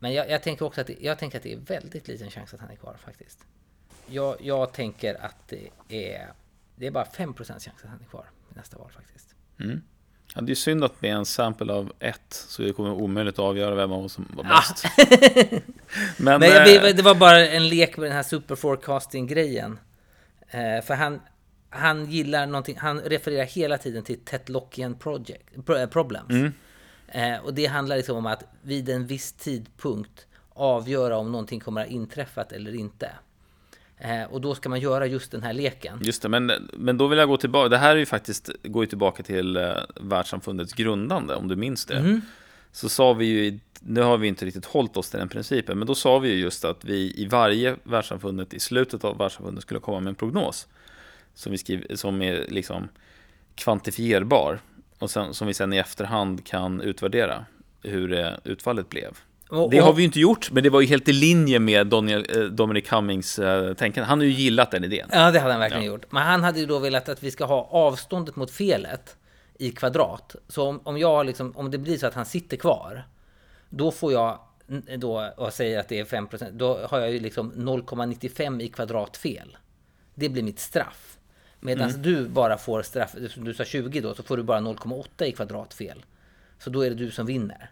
[0.05, 2.55] Men jag, jag tänker också att det, jag tänker att det är väldigt liten chans
[2.55, 3.39] att han är kvar faktiskt.
[4.07, 6.33] Jag, jag tänker att det är,
[6.77, 9.35] det är bara 5% chans att han är kvar i nästa val faktiskt.
[10.35, 13.39] Ja, det är synd att med en sample av ett så det kommer omöjligt att
[13.39, 14.49] avgöra vem av oss som var Ah.
[14.61, 14.85] bäst.
[16.19, 19.79] Men, Men jag, eh, det- var bara en lek med den här superforecasting-grejen.
[20.49, 21.21] Eh, för han,
[21.71, 26.55] han gillar någonting, han refererar hela tiden till Tetlockian project, pro- eh, problems.
[27.09, 31.81] Eh, och det handlar liksom om att vid en viss tidpunkt avgöra om någonting kommer
[31.81, 33.11] att ha inträffat eller inte.
[33.99, 35.99] Eh, och då ska man göra just den här leken.
[36.03, 37.69] Just det, men, men då vill jag gå tillbaka.
[37.69, 41.85] Det här är ju faktiskt, går ju tillbaka till eh, världssamfundets grundande, om du minns
[41.85, 42.01] det.
[42.01, 42.21] Mhm.
[42.73, 45.87] Så sa vi ju, nu har vi inte riktigt hållit oss till den principen, men
[45.87, 49.81] då sa vi ju just att vi i varje världssamfundet, i slutet av världssamfundet, skulle
[49.81, 50.67] komma med en prognos.
[51.35, 52.89] Som, vi skriver, som är liksom
[53.55, 54.61] kvantifierbar.
[54.99, 57.45] Och sen, som vi sen i efterhand kan utvärdera
[57.83, 59.19] hur eh, utfallet blev.
[59.49, 61.59] Och- Det har och- vi ju inte gjort, men det var ju helt i linje
[61.59, 64.07] med Daniel, eh, Dominic Cummings eh, tänkande.
[64.09, 65.09] Han har ju gillat den idén.
[65.13, 65.91] Ja, det hade han verkligen Ja.
[65.93, 66.13] gjort.
[66.13, 69.17] Men han hade ju då velat att vi ska ha avståndet mot felet
[69.59, 70.37] i kvadrat.
[70.49, 73.05] Så om, om, jag liksom, om det blir så att han sitter kvar,
[73.69, 74.39] då får jag
[74.99, 79.17] då och säger att det är 5%, då har jag ju liksom 0,95 i kvadrat
[79.17, 79.57] fel.
[80.15, 81.17] Det blir mitt straff.
[81.67, 82.03] Medan Mm.
[82.03, 85.75] du bara får straff, du sa 20 då, så får du bara 0,8 i kvadrat
[85.75, 86.05] fel.
[86.59, 87.71] Så då är det du som vinner.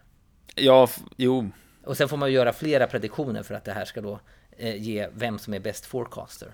[0.55, 1.51] Ja, jo.
[1.84, 4.20] Och sen får man göra flera prediktioner för att det här ska då
[4.59, 6.49] eh, ge vem som är bäst forecaster.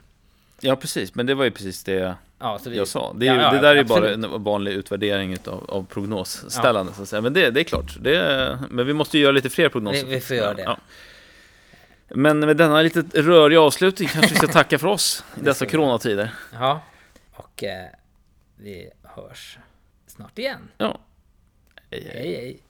[0.60, 1.14] Ja, precis.
[1.14, 3.12] Men det var ju precis det Ja, vi, jag sa.
[3.16, 4.20] Det, är, Ja, ja, det där är ju absolut.
[4.20, 6.92] bara en vanlig utvärdering utav, av prognosställande.
[6.92, 7.22] Så att säga.
[7.22, 7.96] Men det, det är klart.
[8.00, 10.06] Det men vi måste ju göra lite fler prognoser.
[10.06, 10.76] Vi- vi får göra det.
[12.08, 16.34] Men med denna lite röriga avslutning kanske vi ska tacka för oss i dessa coronatider.
[16.52, 16.80] Ja,
[17.38, 17.90] och eh,
[18.56, 19.58] vi hörs
[20.06, 20.70] snart igen.
[20.78, 21.00] Ja.
[21.90, 22.12] Hej, hej.
[22.16, 22.62] Hej hej!